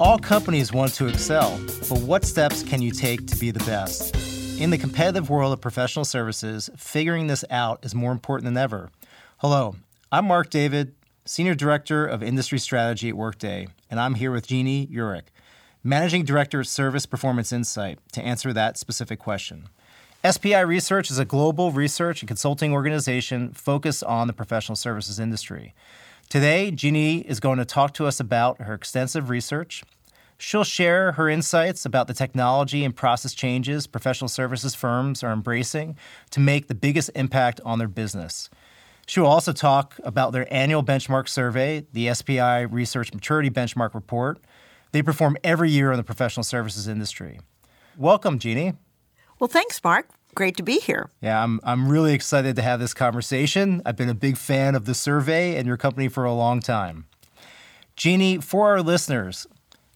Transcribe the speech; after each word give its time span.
All 0.00 0.16
companies 0.18 0.72
want 0.72 0.94
to 0.94 1.08
excel, 1.08 1.58
but 1.88 1.98
what 2.02 2.24
steps 2.24 2.62
can 2.62 2.80
you 2.80 2.92
take 2.92 3.26
to 3.26 3.36
be 3.36 3.50
the 3.50 3.64
best? 3.64 4.14
In 4.60 4.70
the 4.70 4.78
competitive 4.78 5.28
world 5.28 5.52
of 5.52 5.60
professional 5.60 6.04
services, 6.04 6.70
figuring 6.76 7.26
this 7.26 7.44
out 7.50 7.84
is 7.84 7.94
more 7.94 8.12
important 8.12 8.44
than 8.44 8.56
ever. 8.56 8.90
Hello, 9.38 9.74
I'm 10.12 10.26
Mark 10.26 10.50
David, 10.50 10.94
Senior 11.24 11.54
Director 11.54 12.06
of 12.06 12.22
Industry 12.22 12.60
Strategy 12.60 13.08
at 13.08 13.16
Workday, 13.16 13.66
and 13.90 13.98
I'm 13.98 14.14
here 14.14 14.30
with 14.30 14.46
Jeannie 14.46 14.86
Urich, 14.86 15.26
Managing 15.82 16.24
Director 16.24 16.60
of 16.60 16.68
Service 16.68 17.04
Performance 17.04 17.52
Insight, 17.52 17.98
to 18.12 18.22
answer 18.22 18.52
that 18.52 18.78
specific 18.78 19.18
question. 19.18 19.68
SPI 20.26 20.62
Research 20.62 21.12
is 21.12 21.18
a 21.20 21.24
global 21.24 21.70
research 21.70 22.22
and 22.22 22.26
consulting 22.26 22.72
organization 22.72 23.52
focused 23.52 24.02
on 24.02 24.26
the 24.26 24.32
professional 24.32 24.74
services 24.74 25.20
industry. 25.20 25.74
Today, 26.28 26.72
Jeannie 26.72 27.20
is 27.20 27.38
going 27.38 27.58
to 27.58 27.64
talk 27.64 27.94
to 27.94 28.06
us 28.06 28.18
about 28.18 28.60
her 28.62 28.74
extensive 28.74 29.30
research. 29.30 29.84
She'll 30.36 30.64
share 30.64 31.12
her 31.12 31.28
insights 31.28 31.86
about 31.86 32.08
the 32.08 32.14
technology 32.14 32.84
and 32.84 32.96
process 32.96 33.32
changes 33.32 33.86
professional 33.86 34.26
services 34.26 34.74
firms 34.74 35.22
are 35.22 35.32
embracing 35.32 35.96
to 36.30 36.40
make 36.40 36.66
the 36.66 36.74
biggest 36.74 37.10
impact 37.14 37.60
on 37.64 37.78
their 37.78 37.86
business. 37.86 38.50
She 39.06 39.20
will 39.20 39.28
also 39.28 39.52
talk 39.52 40.00
about 40.02 40.32
their 40.32 40.52
annual 40.52 40.82
benchmark 40.82 41.28
survey, 41.28 41.86
the 41.92 42.12
SPI 42.12 42.62
Research 42.62 43.14
Maturity 43.14 43.50
Benchmark 43.50 43.94
Report. 43.94 44.40
They 44.90 45.00
perform 45.00 45.36
every 45.44 45.70
year 45.70 45.92
in 45.92 45.96
the 45.96 46.02
professional 46.02 46.42
services 46.42 46.88
industry. 46.88 47.38
Welcome, 47.96 48.40
Jeannie. 48.40 48.74
Well, 49.38 49.48
thanks, 49.48 49.82
Mark 49.82 50.08
great 50.38 50.56
to 50.56 50.62
be 50.62 50.78
here. 50.78 51.10
Yeah, 51.20 51.42
I'm, 51.42 51.58
I'm 51.64 51.88
really 51.88 52.14
excited 52.14 52.54
to 52.56 52.62
have 52.62 52.78
this 52.78 52.94
conversation. 52.94 53.82
I've 53.84 53.96
been 53.96 54.08
a 54.08 54.14
big 54.14 54.36
fan 54.36 54.76
of 54.76 54.84
the 54.84 54.94
survey 54.94 55.56
and 55.56 55.66
your 55.66 55.76
company 55.76 56.06
for 56.06 56.24
a 56.24 56.32
long 56.32 56.60
time. 56.60 57.06
Jeannie, 57.96 58.38
for 58.38 58.68
our 58.68 58.80
listeners, 58.80 59.48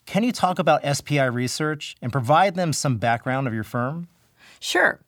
can 0.05 0.25
you 0.25 0.33
talk 0.33 0.59
about 0.59 0.83
SPI 0.85 1.27
research 1.27 1.95
and 2.03 2.11
provide 2.11 2.57
them 2.57 2.73
some 2.73 2.97
background 2.97 3.47
of 3.47 3.55
your 3.55 3.63
firm? 3.63 4.09
Sure. 4.59 4.99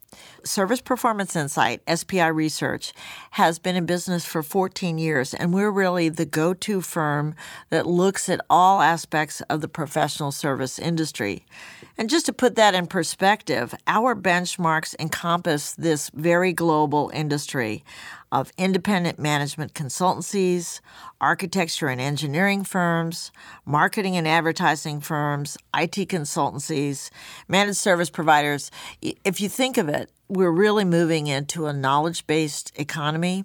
Service 0.44 0.80
Performance 0.80 1.36
Insight, 1.36 1.82
SPI 1.92 2.26
Research, 2.28 2.92
has 3.32 3.58
been 3.58 3.76
in 3.76 3.86
business 3.86 4.24
for 4.24 4.42
14 4.42 4.98
years, 4.98 5.34
and 5.34 5.52
we're 5.52 5.70
really 5.70 6.08
the 6.08 6.24
go 6.24 6.54
to 6.54 6.80
firm 6.80 7.34
that 7.70 7.86
looks 7.86 8.28
at 8.28 8.40
all 8.50 8.80
aspects 8.80 9.40
of 9.42 9.60
the 9.60 9.68
professional 9.68 10.32
service 10.32 10.78
industry. 10.78 11.46
And 11.96 12.10
just 12.10 12.26
to 12.26 12.32
put 12.32 12.56
that 12.56 12.74
in 12.74 12.86
perspective, 12.86 13.74
our 13.86 14.14
benchmarks 14.14 14.94
encompass 14.98 15.72
this 15.72 16.10
very 16.10 16.52
global 16.52 17.10
industry 17.14 17.84
of 18.34 18.50
independent 18.58 19.16
management 19.16 19.74
consultancies, 19.74 20.80
architecture 21.20 21.86
and 21.86 22.00
engineering 22.00 22.64
firms, 22.64 23.30
marketing 23.64 24.16
and 24.16 24.26
advertising 24.26 25.00
firms, 25.00 25.56
IT 25.72 26.08
consultancies, 26.08 27.10
managed 27.46 27.76
service 27.76 28.10
providers. 28.10 28.72
If 29.00 29.41
you 29.41 29.48
think 29.48 29.78
of 29.78 29.88
it, 29.88 30.10
we're 30.28 30.50
really 30.50 30.84
moving 30.84 31.28
into 31.28 31.66
a 31.66 31.72
knowledge 31.72 32.26
based 32.26 32.72
economy, 32.74 33.44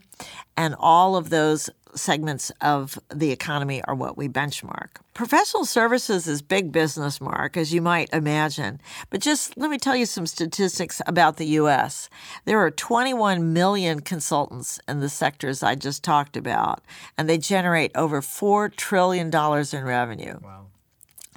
and 0.57 0.75
all 0.79 1.15
of 1.15 1.29
those 1.29 1.69
segments 1.95 2.51
of 2.61 2.99
the 3.13 3.31
economy 3.31 3.81
are 3.83 3.95
what 3.95 4.17
we 4.17 4.27
benchmark. 4.27 4.87
Professional 5.13 5.65
services 5.65 6.27
is 6.27 6.41
big 6.41 6.71
business, 6.71 7.19
Mark, 7.19 7.57
as 7.57 7.73
you 7.73 7.81
might 7.81 8.09
imagine. 8.13 8.79
But 9.09 9.21
just 9.21 9.57
let 9.57 9.69
me 9.69 9.77
tell 9.77 9.95
you 9.95 10.05
some 10.05 10.25
statistics 10.25 11.01
about 11.05 11.37
the 11.37 11.45
U.S. 11.47 12.09
There 12.45 12.59
are 12.59 12.71
21 12.71 13.51
million 13.53 13.99
consultants 13.99 14.79
in 14.87 15.01
the 15.01 15.09
sectors 15.09 15.61
I 15.61 15.75
just 15.75 16.03
talked 16.03 16.37
about, 16.37 16.81
and 17.17 17.29
they 17.29 17.37
generate 17.37 17.91
over 17.95 18.21
$4 18.21 18.73
trillion 18.75 19.27
in 19.27 19.83
revenue. 19.83 20.39
Wow. 20.41 20.68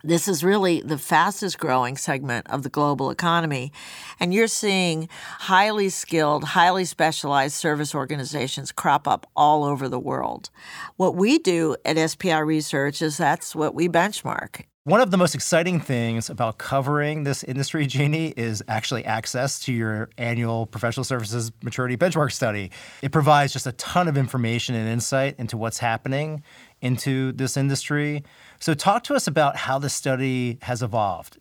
This 0.04 0.26
is 0.26 0.42
really 0.42 0.80
the 0.80 0.98
fastest 0.98 1.58
growing 1.58 1.96
segment 1.96 2.48
of 2.50 2.64
the 2.64 2.68
global 2.68 3.10
economy. 3.10 3.72
And 4.18 4.34
you're 4.34 4.48
seeing 4.48 5.08
highly 5.38 5.90
skilled, 5.90 6.42
highly 6.42 6.84
specialized 6.84 7.54
service 7.54 7.94
organizations 7.94 8.72
crop 8.72 9.06
up 9.06 9.30
all 9.36 9.62
over 9.62 9.88
the 9.88 10.00
world. 10.00 10.50
What 10.96 11.14
we 11.14 11.38
do 11.38 11.76
at 11.84 12.10
SPI 12.10 12.40
Research 12.40 13.00
is 13.00 13.16
that's 13.16 13.54
what 13.54 13.76
we 13.76 13.88
benchmark. 13.88 14.64
One 14.84 15.00
of 15.00 15.12
the 15.12 15.16
most 15.16 15.36
exciting 15.36 15.78
things 15.78 16.28
about 16.28 16.58
covering 16.58 17.22
this 17.22 17.44
industry, 17.44 17.86
Jeannie, 17.86 18.34
is 18.36 18.64
actually 18.66 19.04
access 19.04 19.60
to 19.60 19.72
your 19.72 20.10
annual 20.18 20.66
professional 20.66 21.04
services 21.04 21.52
maturity 21.62 21.96
benchmark 21.96 22.32
study. 22.32 22.72
It 23.00 23.12
provides 23.12 23.52
just 23.52 23.68
a 23.68 23.72
ton 23.72 24.08
of 24.08 24.16
information 24.16 24.74
and 24.74 24.88
insight 24.88 25.36
into 25.38 25.56
what's 25.56 25.78
happening 25.78 26.42
into 26.80 27.30
this 27.30 27.56
industry. 27.56 28.24
So, 28.62 28.74
talk 28.74 29.02
to 29.04 29.16
us 29.16 29.26
about 29.26 29.56
how 29.56 29.80
the 29.80 29.90
study 29.90 30.58
has 30.62 30.84
evolved 30.84 31.40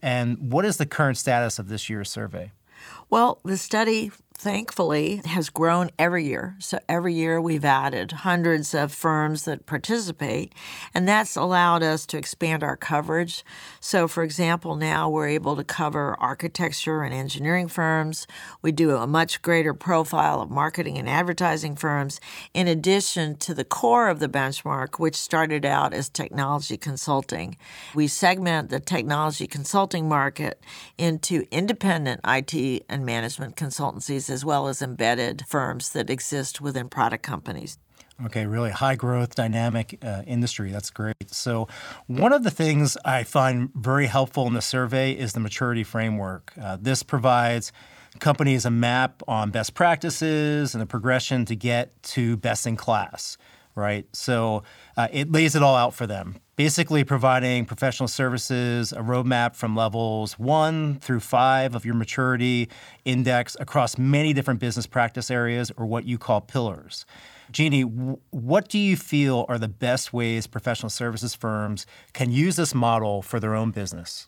and 0.00 0.52
what 0.52 0.64
is 0.64 0.76
the 0.76 0.86
current 0.86 1.18
status 1.18 1.58
of 1.58 1.68
this 1.68 1.90
year's 1.90 2.08
survey? 2.08 2.52
Well, 3.10 3.40
the 3.44 3.56
study 3.56 4.12
thankfully 4.40 5.20
has 5.26 5.50
grown 5.50 5.90
every 5.98 6.24
year. 6.24 6.56
So 6.60 6.78
every 6.88 7.12
year 7.12 7.38
we've 7.38 7.64
added 7.64 8.10
hundreds 8.12 8.72
of 8.72 8.90
firms 8.90 9.44
that 9.44 9.66
participate, 9.66 10.54
and 10.94 11.06
that's 11.06 11.36
allowed 11.36 11.82
us 11.82 12.06
to 12.06 12.16
expand 12.16 12.64
our 12.64 12.76
coverage. 12.76 13.44
So, 13.80 14.08
for 14.08 14.22
example, 14.22 14.76
now 14.76 15.10
we're 15.10 15.28
able 15.28 15.56
to 15.56 15.64
cover 15.64 16.16
architecture 16.18 17.02
and 17.02 17.12
engineering 17.12 17.68
firms. 17.68 18.26
We 18.62 18.72
do 18.72 18.96
a 18.96 19.06
much 19.06 19.42
greater 19.42 19.74
profile 19.74 20.40
of 20.40 20.50
marketing 20.50 20.96
and 20.96 21.08
advertising 21.08 21.76
firms, 21.76 22.18
in 22.54 22.66
addition 22.66 23.36
to 23.38 23.52
the 23.52 23.64
core 23.64 24.08
of 24.08 24.20
the 24.20 24.28
benchmark, 24.28 24.98
which 24.98 25.16
started 25.16 25.66
out 25.66 25.92
as 25.92 26.08
technology 26.08 26.78
consulting. 26.78 27.58
We 27.94 28.06
segment 28.06 28.70
the 28.70 28.80
technology 28.80 29.46
consulting 29.46 30.08
market 30.08 30.62
into 30.96 31.46
independent 31.50 32.22
IT 32.26 32.86
and 32.88 33.04
management 33.04 33.56
consultancies 33.56 34.29
as 34.30 34.44
well 34.44 34.68
as 34.68 34.82
embedded 34.82 35.44
firms 35.46 35.90
that 35.90 36.10
exist 36.10 36.60
within 36.60 36.88
product 36.88 37.22
companies. 37.22 37.78
Okay, 38.26 38.44
really 38.44 38.70
high 38.70 38.96
growth, 38.96 39.34
dynamic 39.34 39.98
uh, 40.02 40.22
industry. 40.26 40.70
That's 40.70 40.90
great. 40.90 41.30
So, 41.30 41.68
one 42.06 42.34
of 42.34 42.42
the 42.42 42.50
things 42.50 42.98
I 43.04 43.24
find 43.24 43.70
very 43.74 44.06
helpful 44.06 44.46
in 44.46 44.52
the 44.52 44.60
survey 44.60 45.12
is 45.12 45.32
the 45.32 45.40
maturity 45.40 45.84
framework. 45.84 46.52
Uh, 46.60 46.76
this 46.78 47.02
provides 47.02 47.72
companies 48.18 48.66
a 48.66 48.70
map 48.70 49.22
on 49.26 49.50
best 49.50 49.72
practices 49.72 50.74
and 50.74 50.82
a 50.82 50.86
progression 50.86 51.46
to 51.46 51.56
get 51.56 52.02
to 52.02 52.36
best 52.36 52.66
in 52.66 52.76
class, 52.76 53.38
right? 53.74 54.06
So, 54.12 54.64
uh, 54.98 55.08
it 55.10 55.32
lays 55.32 55.54
it 55.54 55.62
all 55.62 55.76
out 55.76 55.94
for 55.94 56.06
them 56.06 56.36
basically 56.60 57.02
providing 57.04 57.64
professional 57.64 58.06
services, 58.06 58.92
a 58.92 58.96
roadmap 58.96 59.56
from 59.56 59.74
levels 59.74 60.38
one 60.38 60.98
through 60.98 61.18
five 61.18 61.74
of 61.74 61.86
your 61.86 61.94
maturity 61.94 62.68
index 63.06 63.56
across 63.58 63.96
many 63.96 64.34
different 64.34 64.60
business 64.60 64.86
practice 64.86 65.30
areas 65.30 65.72
or 65.78 65.86
what 65.86 66.04
you 66.04 66.18
call 66.18 66.38
pillars. 66.38 67.06
Jeannie, 67.50 67.80
what 67.80 68.68
do 68.68 68.78
you 68.78 68.94
feel 68.94 69.46
are 69.48 69.56
the 69.56 69.68
best 69.68 70.12
ways 70.12 70.46
professional 70.46 70.90
services 70.90 71.34
firms 71.34 71.86
can 72.12 72.30
use 72.30 72.56
this 72.56 72.74
model 72.74 73.22
for 73.22 73.40
their 73.40 73.54
own 73.54 73.70
business? 73.70 74.26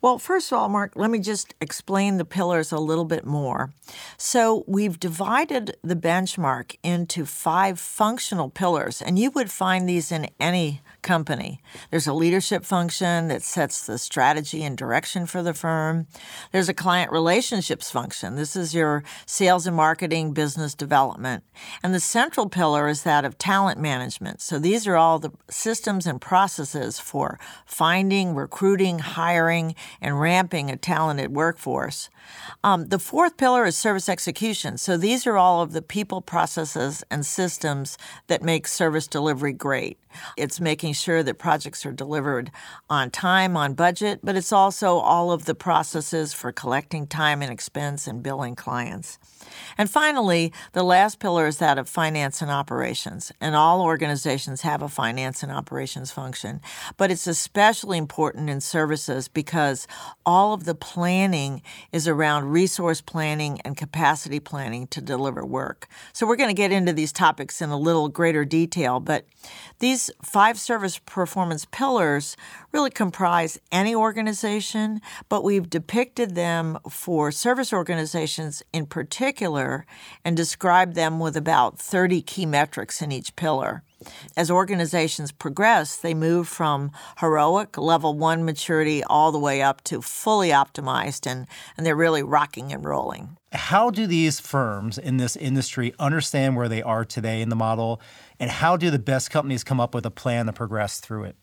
Well, 0.00 0.18
first 0.18 0.52
of 0.52 0.58
all, 0.58 0.68
Mark, 0.68 0.92
let 0.94 1.10
me 1.10 1.18
just 1.18 1.54
explain 1.60 2.18
the 2.18 2.24
pillars 2.24 2.72
a 2.72 2.78
little 2.78 3.04
bit 3.04 3.24
more. 3.24 3.72
So, 4.16 4.64
we've 4.66 5.00
divided 5.00 5.76
the 5.82 5.96
benchmark 5.96 6.76
into 6.82 7.24
five 7.24 7.80
functional 7.80 8.50
pillars, 8.50 9.02
and 9.02 9.18
you 9.18 9.30
would 9.30 9.50
find 9.50 9.88
these 9.88 10.12
in 10.12 10.28
any 10.38 10.82
company. 11.02 11.60
There's 11.90 12.06
a 12.06 12.12
leadership 12.12 12.64
function 12.64 13.28
that 13.28 13.42
sets 13.42 13.86
the 13.86 13.98
strategy 13.98 14.62
and 14.62 14.76
direction 14.76 15.26
for 15.26 15.42
the 15.42 15.54
firm. 15.54 16.06
There's 16.52 16.68
a 16.68 16.74
client 16.74 17.10
relationships 17.10 17.90
function. 17.90 18.36
This 18.36 18.56
is 18.56 18.74
your 18.74 19.04
sales 19.24 19.66
and 19.66 19.76
marketing, 19.76 20.32
business 20.32 20.74
development. 20.74 21.44
And 21.82 21.94
the 21.94 22.00
central 22.00 22.48
pillar 22.48 22.88
is 22.88 23.02
that 23.04 23.24
of 23.24 23.38
talent 23.38 23.80
management. 23.80 24.40
So 24.40 24.58
these 24.58 24.86
are 24.86 24.96
all 24.96 25.18
the 25.18 25.32
systems 25.48 26.06
and 26.06 26.20
processes 26.20 26.98
for 26.98 27.38
finding, 27.64 28.34
recruiting, 28.34 28.98
hiring, 28.98 29.74
and 30.00 30.20
ramping 30.20 30.70
a 30.70 30.76
talented 30.76 31.34
workforce. 31.34 32.10
Um, 32.62 32.88
the 32.88 32.98
fourth 32.98 33.36
pillar 33.36 33.64
is 33.64 33.76
service 33.76 34.08
execution. 34.08 34.78
So 34.78 34.96
these 34.96 35.26
are 35.26 35.36
all 35.36 35.62
of 35.62 35.72
the 35.72 35.82
people, 35.82 36.20
processes, 36.20 37.02
and 37.10 37.24
systems 37.24 37.96
that 38.26 38.42
make 38.42 38.66
service 38.66 39.06
delivery 39.06 39.52
great. 39.52 39.98
It's 40.36 40.60
making 40.60 40.94
sure 40.94 41.22
that 41.22 41.38
projects 41.38 41.84
are 41.86 41.92
delivered 41.92 42.50
on 42.88 43.10
time, 43.10 43.56
on 43.56 43.74
budget, 43.74 44.20
but 44.22 44.36
it's 44.36 44.52
also 44.52 44.98
all 44.98 45.30
of 45.32 45.44
the 45.44 45.54
processes 45.54 46.32
for 46.32 46.52
collecting 46.52 47.06
time 47.06 47.42
and 47.42 47.52
expense 47.52 48.06
and 48.06 48.22
billing 48.22 48.56
clients. 48.56 49.18
And 49.76 49.90
finally, 49.90 50.52
the 50.72 50.82
last 50.82 51.20
pillar 51.20 51.46
is 51.46 51.58
that 51.58 51.78
of 51.78 51.88
finance 51.88 52.42
and 52.42 52.50
operations. 52.50 53.32
And 53.40 53.54
all 53.54 53.82
organizations 53.82 54.62
have 54.62 54.82
a 54.82 54.88
finance 54.88 55.42
and 55.42 55.52
operations 55.52 56.10
function, 56.10 56.60
but 56.96 57.10
it's 57.10 57.26
especially 57.26 57.98
important 57.98 58.50
in 58.50 58.60
services 58.60 59.28
because 59.28 59.67
because 59.68 59.86
all 60.24 60.54
of 60.54 60.64
the 60.64 60.74
planning 60.74 61.60
is 61.92 62.08
around 62.08 62.46
resource 62.46 63.02
planning 63.02 63.60
and 63.66 63.76
capacity 63.76 64.40
planning 64.40 64.86
to 64.86 65.02
deliver 65.02 65.44
work. 65.44 65.88
So 66.14 66.26
we're 66.26 66.36
going 66.36 66.48
to 66.48 66.54
get 66.54 66.72
into 66.72 66.94
these 66.94 67.12
topics 67.12 67.60
in 67.60 67.68
a 67.68 67.76
little 67.76 68.08
greater 68.08 68.46
detail, 68.46 68.98
but 68.98 69.26
these 69.80 70.10
five 70.22 70.58
service 70.58 70.98
performance 70.98 71.66
pillars 71.70 72.34
really 72.72 72.88
comprise 72.88 73.58
any 73.70 73.94
organization, 73.94 75.02
but 75.28 75.44
we've 75.44 75.68
depicted 75.68 76.34
them 76.34 76.78
for 76.88 77.30
service 77.30 77.70
organizations 77.70 78.62
in 78.72 78.86
particular 78.86 79.84
and 80.24 80.34
described 80.34 80.94
them 80.94 81.20
with 81.20 81.36
about 81.36 81.78
30 81.78 82.22
key 82.22 82.46
metrics 82.46 83.02
in 83.02 83.12
each 83.12 83.36
pillar. 83.36 83.82
As 84.36 84.50
organizations 84.50 85.32
progress, 85.32 85.96
they 85.96 86.14
move 86.14 86.46
from 86.48 86.92
heroic 87.18 87.76
level 87.76 88.14
one 88.14 88.44
maturity 88.44 89.02
all 89.04 89.32
the 89.32 89.38
way 89.38 89.60
up 89.60 89.82
to 89.84 90.00
fully 90.00 90.50
optimized, 90.50 91.26
and, 91.26 91.46
and 91.76 91.84
they're 91.84 91.96
really 91.96 92.22
rocking 92.22 92.72
and 92.72 92.84
rolling. 92.84 93.36
How 93.52 93.90
do 93.90 94.06
these 94.06 94.40
firms 94.40 94.98
in 94.98 95.16
this 95.16 95.34
industry 95.34 95.94
understand 95.98 96.56
where 96.56 96.68
they 96.68 96.82
are 96.82 97.04
today 97.04 97.40
in 97.40 97.48
the 97.48 97.56
model, 97.56 98.00
and 98.38 98.50
how 98.50 98.76
do 98.76 98.90
the 98.90 98.98
best 98.98 99.30
companies 99.30 99.64
come 99.64 99.80
up 99.80 99.94
with 99.94 100.06
a 100.06 100.10
plan 100.10 100.46
to 100.46 100.52
progress 100.52 101.00
through 101.00 101.24
it? 101.24 101.36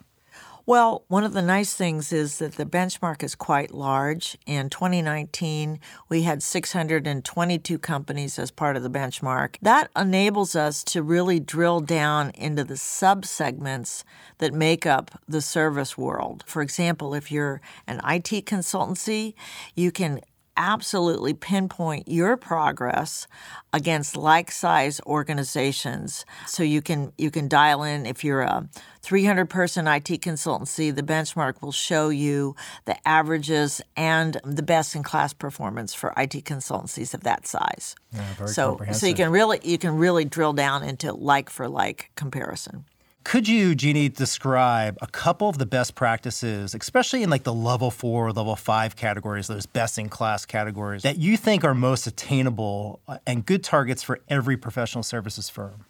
Well, 0.68 1.06
one 1.10 1.24
of 1.24 1.34
the 1.34 1.44
nice 1.44 1.76
things 1.76 2.12
is 2.12 2.40
that 2.40 2.54
the 2.54 2.66
benchmark 2.66 3.22
is 3.22 3.36
quite 3.36 3.72
large. 3.72 4.36
In 4.48 4.72
2019, 4.72 5.80
we 6.10 6.24
had 6.24 6.42
622 6.42 7.78
companies 7.78 8.40
as 8.40 8.50
part 8.50 8.76
of 8.76 8.82
the 8.82 8.90
benchmark. 8.90 9.58
That 9.62 9.92
enables 9.96 10.56
us 10.56 10.84
to 10.86 11.04
really 11.04 11.40
drill 11.40 11.82
down 11.82 12.32
into 12.32 12.64
the 12.64 12.74
subsegments 12.74 14.04
that 14.40 14.56
make 14.56 14.88
up 14.88 15.12
the 15.28 15.42
service 15.42 16.00
world. 16.00 16.44
For 16.48 16.64
example, 16.64 17.14
if 17.14 17.32
you're 17.32 17.62
an 17.86 17.98
IT 17.98 18.48
consultancy, 18.48 19.36
you 19.76 19.92
can 19.92 20.20
absolutely 20.58 21.34
pinpoint 21.34 22.08
your 22.08 22.38
progress 22.38 23.28
against 23.74 24.16
like 24.16 24.52
size 24.52 25.02
organizations. 25.06 26.26
So 26.48 26.64
you 26.64 26.82
can 26.82 27.12
you 27.18 27.32
can 27.32 27.48
dial 27.48 27.84
in 27.84 28.06
if 28.06 28.24
you're 28.24 28.42
a 28.42 28.68
300 29.02 29.50
person 29.50 29.88
IT 29.88 30.22
consultancy 30.22 30.96
the 30.96 31.04
benchmark 31.04 31.62
will 31.62 31.72
show 31.72 32.10
you 32.10 32.56
the 32.86 33.08
averages 33.08 33.82
and 33.96 34.40
the 34.44 34.64
best 34.64 34.96
in 34.96 35.04
class 35.04 35.34
performance 35.34 35.94
for 35.94 36.14
IT 36.18 36.44
consultancies 36.46 37.14
of 37.14 37.22
that 37.22 37.46
size. 37.46 37.96
Yeah, 38.14 38.46
so 38.46 38.80
so 38.92 39.08
you 39.08 39.16
can 39.16 39.32
really 39.32 39.60
you 39.64 39.78
can 39.78 39.96
really 39.98 40.26
drill 40.26 40.54
down 40.54 40.84
into 40.84 41.14
like 41.14 41.50
for 41.50 41.68
like 41.68 42.12
comparison 42.16 42.86
could 43.26 43.48
you, 43.48 43.74
Jeannie, 43.74 44.08
describe 44.08 44.98
a 45.02 45.08
couple 45.08 45.50
of 45.50 45.58
the 45.58 45.66
best 45.66 45.96
practices, 45.96 46.76
especially 46.76 47.24
in 47.24 47.30
like 47.32 47.44
the 47.44 47.54
level 47.54 47.90
four, 47.90 48.28
or 48.28 48.32
level 48.32 48.56
five 48.56 48.96
categories, 48.96 49.48
those 49.48 49.66
best 49.66 49.98
in 49.98 50.10
class 50.10 50.46
categories, 50.46 51.02
that 51.02 51.18
you 51.18 51.36
think 51.36 51.64
are 51.64 51.74
most 51.74 52.06
attainable 52.06 53.02
uh, 53.08 53.18
and 53.26 53.44
good 53.44 53.64
targets 53.64 54.04
for 54.04 54.22
every 54.30 54.56
professional 54.56 55.04
services 55.04 55.50
firm? 55.50 55.86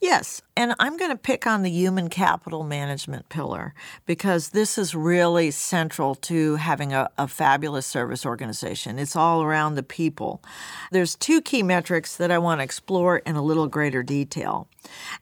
Yes, 0.00 0.40
and 0.56 0.74
I'm 0.78 0.96
going 0.96 1.10
to 1.10 1.16
pick 1.16 1.46
on 1.46 1.62
the 1.62 1.70
human 1.70 2.08
capital 2.08 2.64
management 2.64 3.28
pillar 3.28 3.74
because 4.06 4.48
this 4.48 4.78
is 4.78 4.94
really 4.94 5.50
central 5.50 6.14
to 6.14 6.56
having 6.56 6.94
a, 6.94 7.10
a, 7.18 7.28
fabulous 7.28 7.84
service 7.84 8.24
organization. 8.24 8.98
It's 8.98 9.14
all 9.14 9.42
around 9.42 9.74
the 9.74 9.82
people. 9.82 10.42
There's 10.90 11.14
two 11.14 11.42
key 11.42 11.62
metrics 11.62 12.16
that 12.16 12.30
I 12.30 12.38
want 12.38 12.60
to 12.60 12.64
explore 12.64 13.18
in 13.18 13.36
a 13.36 13.42
little 13.42 13.66
greater 13.66 14.02
detail, 14.02 14.68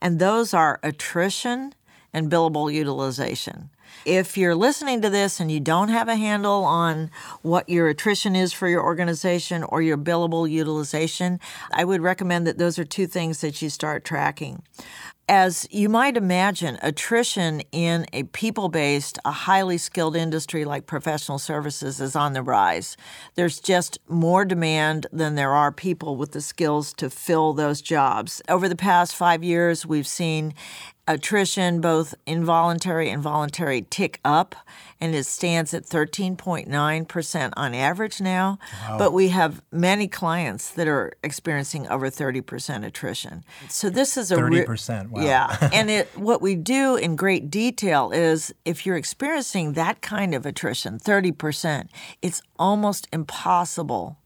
and 0.01 0.21
those 0.21 0.55
are 0.55 0.79
attrition 0.85 1.75
and 2.13 2.31
billable 2.31 2.73
utilization. 2.73 3.71
If 4.05 4.37
you're 4.37 4.55
listening 4.55 5.03
to 5.03 5.11
this 5.11 5.41
and 5.41 5.51
you 5.51 5.61
don't 5.61 5.89
have 5.89 6.09
a 6.09 6.17
handle 6.17 6.65
on 6.65 7.11
what 7.43 7.69
your 7.69 7.89
attrition 7.89 8.35
is 8.37 8.53
for 8.53 8.69
your 8.69 8.83
organization 8.83 9.63
or 9.65 9.83
your 9.83 9.99
billable 9.99 10.51
utilization, 10.51 11.41
I 11.73 11.85
would 11.85 12.01
recommend 12.01 12.47
that 12.47 12.59
those 12.59 12.79
are 12.79 12.85
two 12.85 13.07
things 13.07 13.41
that 13.41 13.61
you 13.63 13.71
start 13.71 14.05
tracking. 14.05 14.63
As 15.31 15.69
you 15.71 15.91
might 15.91 16.17
imagine, 16.17 16.79
attrition 16.81 17.61
in 17.71 18.07
a 18.15 18.23
people 18.23 18.71
based, 18.71 19.19
a 19.27 19.31
highly 19.31 19.77
skilled 19.77 20.17
industry 20.17 20.65
like 20.65 20.87
professional 20.87 21.39
services 21.39 22.01
is 22.01 22.17
on 22.17 22.33
the 22.33 22.43
rise. 22.43 22.97
There's 23.35 23.61
just 23.61 23.99
more 24.09 24.47
demand 24.47 25.07
than 25.13 25.35
there 25.35 25.53
are 25.53 25.71
people 25.71 26.17
with 26.17 26.33
the 26.33 26.41
skills 26.41 26.95
to 26.95 27.11
fill 27.11 27.53
those 27.53 27.83
jobs. 27.83 28.41
Over 28.49 28.71
the 28.71 28.77
past 28.77 29.15
five 29.15 29.45
years, 29.45 29.85
we've 29.85 30.07
seen 30.07 30.55
attrition, 31.09 31.81
both 31.81 32.15
involuntary 32.27 33.11
and 33.11 33.23
voluntary, 33.23 33.87
tick 33.91 34.21
up, 34.25 34.55
and 35.01 35.15
it 35.15 35.25
stands 35.25 35.73
at 35.73 35.85
13.9% 35.85 37.53
on 37.57 37.75
average 37.75 38.21
now. 38.21 38.59
Wow. 38.89 38.99
But 38.99 39.13
we 39.13 39.29
have 39.29 39.63
many 39.73 40.07
clients 40.07 40.71
that 40.71 40.87
are 40.87 41.15
experiencing 41.25 41.89
over 41.89 42.11
30% 42.11 42.85
attrition. 42.85 43.45
So 43.69 43.89
this 43.91 44.17
is 44.17 44.31
a 44.31 44.37
30%. 44.37 45.11
Wow. 45.11 45.23
Yeah. 45.23 45.71
and 45.73 45.91
it, 45.91 46.09
what 46.17 46.43
we 46.43 46.55
do 46.55 46.97
in 46.97 47.17
great 47.17 47.51
detail 47.51 48.11
is 48.11 48.53
if 48.65 48.85
you're 48.85 48.97
experiencing 48.97 49.73
that 49.73 50.03
kind 50.03 50.35
of 50.35 50.45
attrition, 50.45 50.99
30%, 50.99 51.89
it's 52.21 52.43
almost 52.59 53.09
impossible 53.13 54.19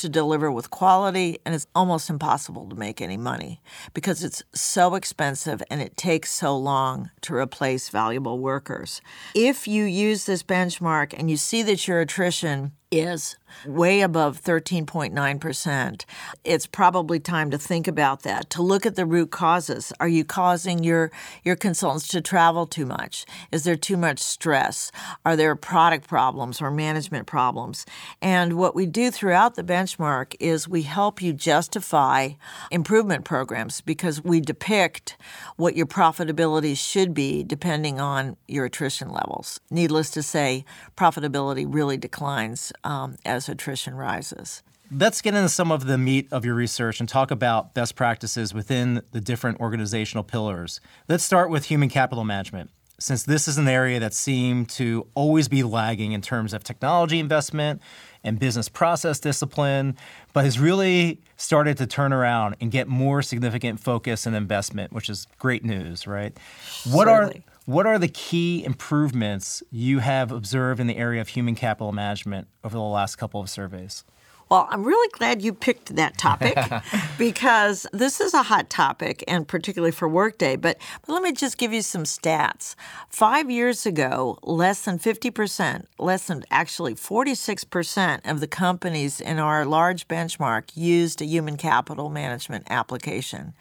to 0.00 0.08
deliver 0.08 0.50
with 0.50 0.70
quality, 0.70 1.38
and 1.44 1.54
it's 1.54 1.66
almost 1.74 2.10
impossible 2.10 2.68
to 2.68 2.76
make 2.76 3.00
any 3.00 3.16
money 3.16 3.62
because 3.94 4.24
it's 4.24 4.42
so 4.54 4.94
expensive 4.94 5.62
and 5.70 5.80
it 5.80 5.96
takes 5.96 6.32
so 6.32 6.56
long 6.56 7.10
to 7.20 7.34
replace 7.34 7.88
valuable 7.88 8.38
workers. 8.38 9.00
If 9.34 9.68
you 9.68 9.84
use 9.84 10.24
this 10.24 10.42
benchmark 10.42 11.14
and 11.16 11.30
you 11.30 11.36
see 11.36 11.62
that 11.62 11.86
your 11.86 12.00
attrition 12.00 12.72
is 12.90 13.36
way 13.66 14.00
above 14.00 14.42
13.9%. 14.42 16.04
It's 16.44 16.66
probably 16.66 17.20
time 17.20 17.50
to 17.50 17.58
think 17.58 17.86
about 17.86 18.22
that, 18.22 18.50
to 18.50 18.62
look 18.62 18.86
at 18.86 18.96
the 18.96 19.06
root 19.06 19.30
causes. 19.30 19.92
Are 20.00 20.08
you 20.08 20.24
causing 20.24 20.82
your, 20.82 21.10
your 21.44 21.56
consultants 21.56 22.08
to 22.08 22.20
travel 22.20 22.66
too 22.66 22.86
much? 22.86 23.26
Is 23.52 23.64
there 23.64 23.76
too 23.76 23.96
much 23.96 24.18
stress? 24.18 24.90
Are 25.24 25.36
there 25.36 25.54
product 25.56 26.08
problems 26.08 26.60
or 26.60 26.70
management 26.70 27.26
problems? 27.26 27.86
And 28.22 28.54
what 28.54 28.74
we 28.74 28.86
do 28.86 29.10
throughout 29.10 29.54
the 29.54 29.64
benchmark 29.64 30.34
is 30.40 30.68
we 30.68 30.82
help 30.82 31.20
you 31.22 31.32
justify 31.32 32.30
improvement 32.70 33.24
programs 33.24 33.80
because 33.80 34.24
we 34.24 34.40
depict 34.40 35.16
what 35.56 35.76
your 35.76 35.86
profitability 35.86 36.76
should 36.76 37.14
be 37.14 37.44
depending 37.44 38.00
on 38.00 38.36
your 38.48 38.64
attrition 38.64 39.10
levels. 39.10 39.60
Needless 39.70 40.10
to 40.10 40.22
say, 40.22 40.64
profitability 40.96 41.66
really 41.68 41.96
declines 41.96 42.72
um, 42.84 43.16
as 43.24 43.48
attrition 43.48 43.94
rises. 43.94 44.62
Let's 44.92 45.20
get 45.20 45.34
into 45.34 45.48
some 45.48 45.70
of 45.70 45.86
the 45.86 45.96
meat 45.96 46.26
of 46.32 46.44
your 46.44 46.54
research 46.54 46.98
and 46.98 47.08
talk 47.08 47.30
about 47.30 47.74
best 47.74 47.94
practices 47.94 48.52
within 48.52 49.02
the 49.12 49.20
different 49.20 49.60
organizational 49.60 50.24
pillars. 50.24 50.80
Let's 51.08 51.22
start 51.22 51.48
with 51.48 51.66
human 51.66 51.88
capital 51.88 52.24
management. 52.24 52.70
Since 52.98 53.22
this 53.22 53.46
is 53.46 53.56
an 53.56 53.68
area 53.68 54.00
that 54.00 54.12
seemed 54.12 54.68
to 54.70 55.06
always 55.14 55.48
be 55.48 55.62
lagging 55.62 56.12
in 56.12 56.20
terms 56.20 56.52
of 56.52 56.64
technology 56.64 57.20
investment 57.20 57.80
and 58.24 58.38
business 58.38 58.68
process 58.68 59.20
discipline, 59.20 59.96
but 60.32 60.44
has 60.44 60.58
really 60.58 61.20
started 61.36 61.78
to 61.78 61.86
turn 61.86 62.12
around 62.12 62.56
and 62.60 62.70
get 62.70 62.88
more 62.88 63.22
significant 63.22 63.80
focus 63.80 64.26
and 64.26 64.34
investment, 64.34 64.92
which 64.92 65.08
is 65.08 65.26
great 65.38 65.64
news, 65.64 66.06
right? 66.06 66.36
What 66.84 67.06
Certainly. 67.06 67.36
are 67.36 67.42
what 67.70 67.86
are 67.86 67.98
the 67.98 68.08
key 68.08 68.64
improvements 68.64 69.62
you 69.70 70.00
have 70.00 70.32
observed 70.32 70.80
in 70.80 70.88
the 70.88 70.96
area 70.96 71.20
of 71.20 71.28
human 71.28 71.54
capital 71.54 71.92
management 71.92 72.48
over 72.64 72.76
the 72.76 72.82
last 72.82 73.14
couple 73.16 73.40
of 73.40 73.48
surveys? 73.48 74.04
Well, 74.50 74.66
I'm 74.68 74.82
really 74.82 75.08
glad 75.12 75.42
you 75.42 75.54
picked 75.54 75.94
that 75.94 76.18
topic 76.18 76.58
because 77.18 77.86
this 77.92 78.20
is 78.20 78.34
a 78.34 78.42
hot 78.42 78.68
topic, 78.68 79.22
and 79.28 79.46
particularly 79.46 79.92
for 79.92 80.08
Workday. 80.08 80.56
But, 80.56 80.78
but 81.06 81.12
let 81.12 81.22
me 81.22 81.30
just 81.30 81.56
give 81.56 81.72
you 81.72 81.82
some 81.82 82.02
stats. 82.02 82.74
Five 83.08 83.48
years 83.48 83.86
ago, 83.86 84.40
less 84.42 84.82
than 84.82 84.98
50%, 84.98 85.84
less 86.00 86.26
than 86.26 86.42
actually 86.50 86.96
46% 86.96 88.28
of 88.28 88.40
the 88.40 88.48
companies 88.48 89.20
in 89.20 89.38
our 89.38 89.64
large 89.64 90.08
benchmark 90.08 90.72
used 90.74 91.22
a 91.22 91.26
human 91.26 91.56
capital 91.56 92.10
management 92.10 92.66
application. 92.70 93.54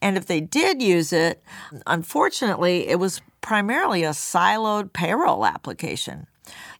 And 0.00 0.16
if 0.16 0.24
they 0.24 0.40
did 0.40 0.80
use 0.80 1.12
it, 1.12 1.42
unfortunately, 1.86 2.88
it 2.88 2.98
was 2.98 3.20
primarily 3.40 4.04
a 4.04 4.10
siloed 4.10 4.92
payroll 4.92 5.46
application. 5.46 6.26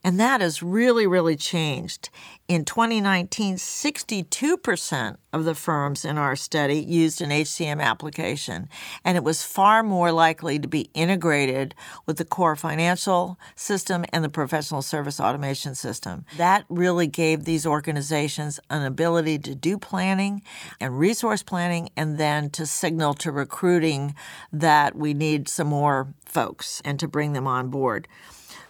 And 0.03 0.19
that 0.19 0.41
has 0.41 0.63
really, 0.63 1.05
really 1.07 1.35
changed. 1.35 2.09
In 2.47 2.65
2019, 2.65 3.55
62% 3.55 5.17
of 5.31 5.45
the 5.45 5.55
firms 5.55 6.03
in 6.03 6.17
our 6.17 6.35
study 6.35 6.79
used 6.79 7.21
an 7.21 7.29
HCM 7.29 7.79
application, 7.79 8.67
and 9.05 9.15
it 9.15 9.23
was 9.23 9.43
far 9.43 9.83
more 9.83 10.11
likely 10.11 10.59
to 10.59 10.67
be 10.67 10.89
integrated 10.93 11.73
with 12.05 12.17
the 12.17 12.25
core 12.25 12.57
financial 12.57 13.39
system 13.55 14.03
and 14.11 14.23
the 14.23 14.29
professional 14.29 14.81
service 14.81 15.19
automation 15.19 15.75
system. 15.75 16.25
That 16.35 16.65
really 16.67 17.07
gave 17.07 17.45
these 17.45 17.65
organizations 17.65 18.59
an 18.69 18.85
ability 18.85 19.39
to 19.39 19.55
do 19.55 19.77
planning 19.77 20.41
and 20.81 20.99
resource 20.99 21.43
planning, 21.43 21.89
and 21.95 22.17
then 22.17 22.49
to 22.49 22.65
signal 22.65 23.13
to 23.13 23.31
recruiting 23.31 24.15
that 24.51 24.95
we 24.95 25.13
need 25.13 25.47
some 25.47 25.67
more 25.67 26.13
folks 26.25 26.81
and 26.83 26.99
to 26.99 27.07
bring 27.07 27.31
them 27.31 27.47
on 27.47 27.69
board. 27.69 28.07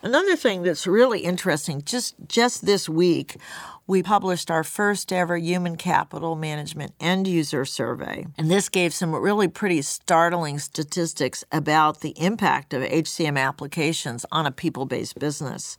Another 0.04 0.36
thing 0.36 0.64
that's 0.64 0.88
really 0.88 1.20
interesting, 1.20 1.84
just 1.84 2.16
just 2.28 2.66
this 2.66 2.90
week, 2.90 3.38
we 3.86 4.02
published 4.02 4.50
our 4.50 4.64
first 4.64 5.14
ever 5.14 5.38
human 5.38 5.76
capital 5.76 6.36
management 6.36 6.94
end 7.00 7.28
user 7.28 7.66
survey. 7.66 8.26
And 8.36 8.50
this 8.50 8.68
gave 8.68 8.96
some 8.96 9.14
really 9.14 9.48
pretty 9.48 9.84
startling 9.84 10.58
statistics 10.58 11.44
about 11.52 12.02
the 12.02 12.12
impact 12.12 12.74
of 12.74 12.82
HCM 12.82 13.38
applications 13.38 14.26
on 14.32 14.48
a 14.48 14.52
people 14.52 14.86
based 14.88 15.20
business. 15.20 15.78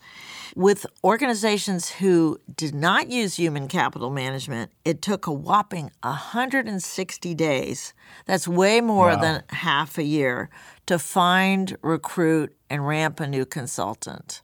With 0.55 0.87
organizations 1.03 1.91
who 1.91 2.39
did 2.57 2.75
not 2.75 3.09
use 3.09 3.37
human 3.37 3.67
capital 3.67 4.11
management, 4.11 4.71
it 4.85 5.03
took 5.03 5.27
a 5.27 5.33
whopping 5.33 5.91
160 6.03 7.35
days. 7.35 7.93
That's 8.27 8.47
way 8.47 8.81
more 8.81 9.09
wow. 9.09 9.21
than 9.21 9.43
half 9.49 9.99
a 9.99 10.03
year 10.03 10.51
to 10.87 10.99
find, 10.99 11.77
recruit, 11.83 12.55
and 12.71 12.87
ramp 12.87 13.21
a 13.21 13.27
new 13.27 13.45
consultant. 13.45 14.43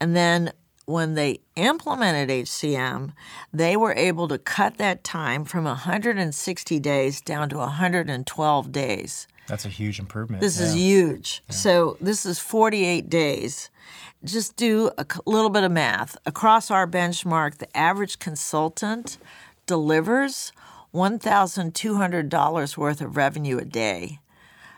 And 0.00 0.16
then 0.16 0.52
when 0.84 1.14
they 1.14 1.40
implemented 1.56 2.28
HCM, 2.28 3.12
they 3.52 3.76
were 3.76 3.94
able 3.94 4.28
to 4.28 4.38
cut 4.38 4.78
that 4.78 5.04
time 5.04 5.44
from 5.44 5.64
160 5.64 6.80
days 6.80 7.20
down 7.20 7.48
to 7.50 7.58
112 7.58 8.72
days. 8.72 9.28
That's 9.46 9.64
a 9.64 9.68
huge 9.68 9.98
improvement. 9.98 10.40
This 10.40 10.58
yeah. 10.58 10.66
is 10.66 10.74
huge. 10.74 11.42
Yeah. 11.48 11.54
So 11.54 11.96
this 12.00 12.26
is 12.26 12.38
48 12.38 13.08
days. 13.08 13.70
Just 14.24 14.56
do 14.56 14.90
a 14.98 15.06
little 15.26 15.50
bit 15.50 15.64
of 15.64 15.72
math. 15.72 16.16
Across 16.26 16.70
our 16.70 16.86
benchmark, 16.86 17.58
the 17.58 17.76
average 17.76 18.18
consultant 18.18 19.18
delivers 19.66 20.52
$1,200 20.94 22.76
worth 22.76 23.00
of 23.00 23.16
revenue 23.16 23.58
a 23.58 23.64
day. 23.64 24.20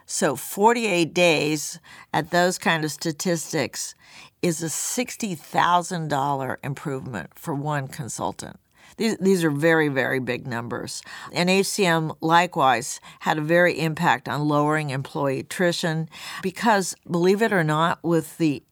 So 0.06 0.37
48 0.37 1.14
days 1.14 1.80
at 2.12 2.30
those 2.30 2.59
kind 2.59 2.85
of 2.85 2.92
statistics 2.92 3.94
is 4.42 4.62
a 4.62 4.66
$60,000 4.66 6.56
improvement 6.62 7.30
for 7.35 7.54
one 7.54 7.88
consultant. 7.88 8.61
These, 8.97 9.16
these 9.18 9.42
are 9.42 9.50
very, 9.50 9.88
very 9.88 10.21
big 10.21 10.47
numbers. 10.47 11.02
And 11.33 11.49
HCM 11.49 12.16
likewise 12.21 13.00
had 13.21 13.38
a 13.38 13.42
very 13.42 13.80
impact 13.80 14.28
on 14.28 14.47
lowering 14.47 14.90
employee 14.90 15.40
attrition 15.40 16.09
because, 16.42 16.94
believe 17.11 17.42
it 17.42 17.52
or 17.52 17.64
not, 17.64 17.99
with 18.02 18.38
the 18.38 18.62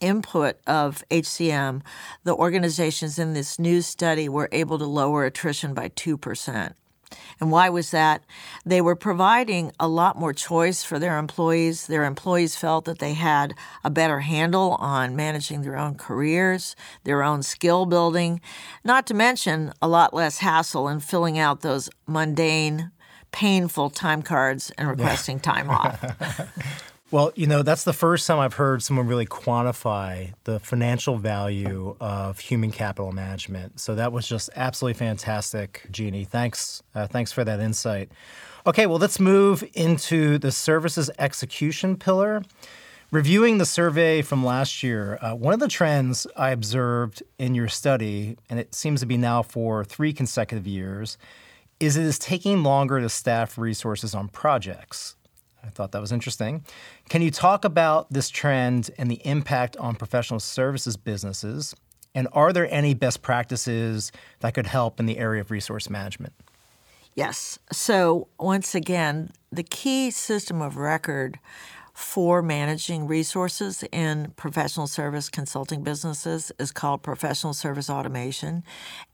input 0.00 0.56
of 0.66 1.02
HCM, 1.10 1.82
the 2.24 2.34
organizations 2.34 3.18
in 3.18 3.32
this 3.32 3.58
new 3.58 3.80
study 3.80 4.28
were 4.28 4.48
able 4.52 4.78
to 4.78 4.84
lower 4.84 5.24
attrition 5.24 5.72
by 5.72 5.88
2%. 5.90 6.74
And 7.40 7.50
why 7.50 7.68
was 7.68 7.90
that? 7.90 8.22
They 8.64 8.80
were 8.80 8.96
providing 8.96 9.72
a 9.80 9.88
lot 9.88 10.18
more 10.18 10.32
choice 10.32 10.84
for 10.84 10.98
their 10.98 11.18
employees. 11.18 11.86
Their 11.86 12.04
employees 12.04 12.56
felt 12.56 12.84
that 12.84 12.98
they 12.98 13.14
had 13.14 13.54
a 13.84 13.90
better 13.90 14.20
handle 14.20 14.72
on 14.78 15.16
managing 15.16 15.62
their 15.62 15.76
own 15.76 15.96
careers, 15.96 16.76
their 17.04 17.22
own 17.22 17.42
skill 17.42 17.86
building, 17.86 18.40
not 18.84 19.06
to 19.06 19.14
mention 19.14 19.72
a 19.80 19.88
lot 19.88 20.14
less 20.14 20.38
hassle 20.38 20.88
in 20.88 21.00
filling 21.00 21.38
out 21.38 21.60
those 21.60 21.90
mundane, 22.06 22.90
painful 23.32 23.90
time 23.90 24.22
cards 24.22 24.70
and 24.76 24.88
requesting 24.88 25.40
time 25.40 25.70
off. 25.70 26.04
Well, 27.12 27.30
you 27.34 27.46
know, 27.46 27.62
that's 27.62 27.84
the 27.84 27.92
first 27.92 28.26
time 28.26 28.38
I've 28.38 28.54
heard 28.54 28.82
someone 28.82 29.06
really 29.06 29.26
quantify 29.26 30.32
the 30.44 30.58
financial 30.58 31.18
value 31.18 31.94
of 32.00 32.38
human 32.38 32.70
capital 32.70 33.12
management. 33.12 33.80
So 33.80 33.94
that 33.96 34.12
was 34.12 34.26
just 34.26 34.48
absolutely 34.56 34.98
fantastic, 34.98 35.86
Jeannie. 35.90 36.24
Thanks. 36.24 36.82
Uh, 36.94 37.06
thanks 37.06 37.30
for 37.30 37.44
that 37.44 37.60
insight. 37.60 38.10
Okay, 38.66 38.86
well, 38.86 38.98
let's 38.98 39.20
move 39.20 39.62
into 39.74 40.38
the 40.38 40.50
services 40.50 41.10
execution 41.18 41.98
pillar. 41.98 42.44
Reviewing 43.10 43.58
the 43.58 43.66
survey 43.66 44.22
from 44.22 44.42
last 44.42 44.82
year, 44.82 45.18
uh, 45.20 45.34
one 45.34 45.52
of 45.52 45.60
the 45.60 45.68
trends 45.68 46.26
I 46.34 46.48
observed 46.48 47.22
in 47.38 47.54
your 47.54 47.68
study, 47.68 48.38
and 48.48 48.58
it 48.58 48.74
seems 48.74 49.00
to 49.00 49.06
be 49.06 49.18
now 49.18 49.42
for 49.42 49.84
three 49.84 50.14
consecutive 50.14 50.66
years, 50.66 51.18
is 51.78 51.98
it 51.98 52.06
is 52.06 52.18
taking 52.18 52.62
longer 52.62 53.02
to 53.02 53.10
staff 53.10 53.58
resources 53.58 54.14
on 54.14 54.28
projects. 54.28 55.14
I 55.64 55.68
thought 55.68 55.92
that 55.92 56.00
was 56.00 56.12
interesting. 56.12 56.64
Can 57.08 57.22
you 57.22 57.30
talk 57.30 57.64
about 57.64 58.12
this 58.12 58.28
trend 58.28 58.90
and 58.98 59.10
the 59.10 59.20
impact 59.26 59.76
on 59.76 59.94
professional 59.94 60.40
services 60.40 60.96
businesses? 60.96 61.74
And 62.14 62.28
are 62.32 62.52
there 62.52 62.72
any 62.72 62.94
best 62.94 63.22
practices 63.22 64.12
that 64.40 64.54
could 64.54 64.66
help 64.66 65.00
in 65.00 65.06
the 65.06 65.18
area 65.18 65.40
of 65.40 65.50
resource 65.50 65.88
management? 65.88 66.34
Yes. 67.14 67.58
So, 67.70 68.28
once 68.38 68.74
again, 68.74 69.30
the 69.50 69.62
key 69.62 70.10
system 70.10 70.62
of 70.62 70.76
record 70.76 71.38
for 72.02 72.42
managing 72.42 73.06
resources 73.06 73.84
in 73.92 74.32
professional 74.36 74.86
service 74.86 75.28
consulting 75.28 75.82
businesses 75.82 76.50
is 76.58 76.72
called 76.72 77.02
professional 77.02 77.54
service 77.54 77.88
automation. 77.88 78.64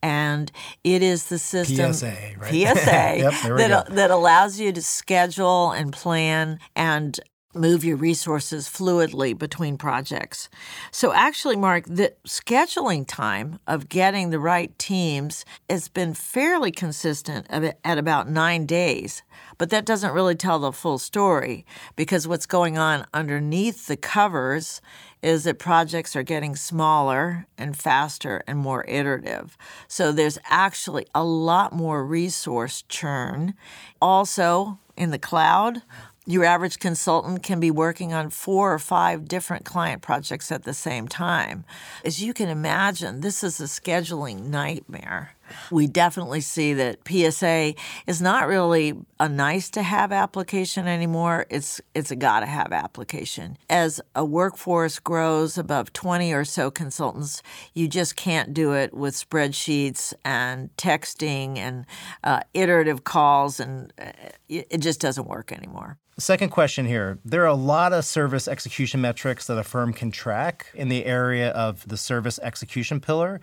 And 0.02 0.50
it 0.82 1.02
is 1.02 1.26
the 1.26 1.38
system 1.38 1.92
PSA, 1.92 2.16
right? 2.38 2.50
PSA 2.50 2.54
yep, 3.18 3.34
that, 3.42 3.86
that 3.90 4.10
allows 4.10 4.58
you 4.58 4.72
to 4.72 4.82
schedule 4.82 5.70
and 5.70 5.92
plan 5.92 6.58
and 6.74 7.20
move 7.54 7.82
your 7.82 7.96
resources 7.96 8.68
fluidly 8.68 9.36
between 9.36 9.78
projects. 9.78 10.48
So, 10.90 11.12
actually, 11.12 11.56
Mark, 11.56 11.84
the 11.86 12.12
scheduling 12.26 13.06
time 13.06 13.58
of 13.66 13.88
getting 13.88 14.30
the 14.30 14.38
right 14.38 14.76
teams 14.78 15.44
has 15.70 15.88
been 15.88 16.12
fairly 16.14 16.70
consistent 16.70 17.46
at 17.50 17.98
about 17.98 18.28
nine 18.28 18.66
days. 18.66 19.22
But 19.56 19.70
that 19.70 19.86
doesn't 19.86 20.12
really 20.12 20.34
tell 20.34 20.58
the 20.58 20.72
full 20.72 20.98
story 20.98 21.64
because 21.96 22.28
what's 22.28 22.46
going 22.46 22.76
on 22.76 23.06
underneath 23.14 23.86
the 23.86 23.96
covers 23.96 24.80
is 25.22 25.44
that 25.44 25.58
projects 25.58 26.14
are 26.14 26.22
getting 26.22 26.54
smaller 26.54 27.46
and 27.56 27.76
faster 27.76 28.42
and 28.46 28.58
more 28.58 28.84
iterative. 28.86 29.56
So 29.88 30.12
there's 30.12 30.38
actually 30.44 31.06
a 31.14 31.24
lot 31.24 31.72
more 31.72 32.04
resource 32.04 32.84
churn. 32.88 33.54
Also, 34.00 34.78
in 34.96 35.10
the 35.10 35.18
cloud, 35.18 35.82
your 36.28 36.44
average 36.44 36.78
consultant 36.78 37.42
can 37.42 37.58
be 37.58 37.70
working 37.70 38.12
on 38.12 38.28
four 38.28 38.74
or 38.74 38.78
five 38.78 39.26
different 39.26 39.64
client 39.64 40.02
projects 40.02 40.52
at 40.52 40.64
the 40.64 40.74
same 40.74 41.08
time. 41.08 41.64
As 42.04 42.22
you 42.22 42.34
can 42.34 42.50
imagine, 42.50 43.22
this 43.22 43.42
is 43.42 43.58
a 43.62 43.64
scheduling 43.64 44.44
nightmare. 44.44 45.32
We 45.70 45.86
definitely 45.86 46.40
see 46.40 46.74
that 46.74 46.98
PSA 47.06 47.74
is 48.06 48.20
not 48.20 48.46
really 48.46 48.94
a 49.20 49.28
nice 49.28 49.70
to 49.70 49.82
have 49.82 50.12
application 50.12 50.86
anymore. 50.86 51.46
It's 51.50 51.80
it's 51.94 52.10
a 52.10 52.16
got 52.16 52.40
to 52.40 52.46
have 52.46 52.72
application. 52.72 53.56
As 53.68 54.00
a 54.14 54.24
workforce 54.24 54.98
grows 54.98 55.58
above 55.58 55.92
20 55.92 56.32
or 56.32 56.44
so 56.44 56.70
consultants, 56.70 57.42
you 57.74 57.88
just 57.88 58.16
can't 58.16 58.54
do 58.54 58.72
it 58.72 58.94
with 58.94 59.14
spreadsheets 59.14 60.14
and 60.24 60.70
texting 60.76 61.58
and 61.58 61.86
uh, 62.24 62.40
iterative 62.54 63.04
calls 63.04 63.60
and 63.60 63.92
uh, 63.98 64.12
it 64.48 64.80
just 64.80 65.00
doesn't 65.00 65.26
work 65.26 65.52
anymore. 65.52 65.98
Second 66.18 66.48
question 66.48 66.84
here. 66.84 67.20
There 67.24 67.42
are 67.42 67.46
a 67.46 67.54
lot 67.54 67.92
of 67.92 68.04
service 68.04 68.48
execution 68.48 69.00
metrics 69.00 69.46
that 69.46 69.56
a 69.56 69.62
firm 69.62 69.92
can 69.92 70.10
track 70.10 70.66
in 70.74 70.88
the 70.88 71.04
area 71.04 71.50
of 71.50 71.86
the 71.86 71.96
service 71.96 72.40
execution 72.42 73.00
pillar. 73.00 73.40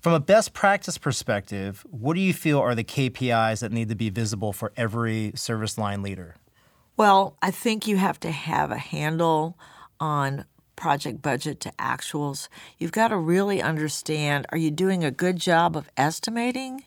From 0.00 0.14
a 0.14 0.20
best 0.20 0.54
practice 0.54 0.96
perspective, 0.96 1.84
what 1.90 2.14
do 2.14 2.22
you 2.22 2.32
feel 2.32 2.58
are 2.58 2.74
the 2.74 2.82
KPIs 2.82 3.60
that 3.60 3.70
need 3.70 3.90
to 3.90 3.94
be 3.94 4.08
visible 4.08 4.54
for 4.54 4.72
every 4.74 5.32
service 5.34 5.76
line 5.76 6.00
leader? 6.00 6.36
Well, 6.96 7.36
I 7.42 7.50
think 7.50 7.86
you 7.86 7.98
have 7.98 8.18
to 8.20 8.30
have 8.30 8.70
a 8.70 8.78
handle 8.78 9.58
on 10.00 10.46
project 10.74 11.20
budget 11.20 11.60
to 11.60 11.72
actuals. 11.72 12.48
You've 12.78 12.92
got 12.92 13.08
to 13.08 13.18
really 13.18 13.60
understand 13.60 14.46
are 14.48 14.56
you 14.56 14.70
doing 14.70 15.04
a 15.04 15.10
good 15.10 15.36
job 15.36 15.76
of 15.76 15.90
estimating? 15.98 16.84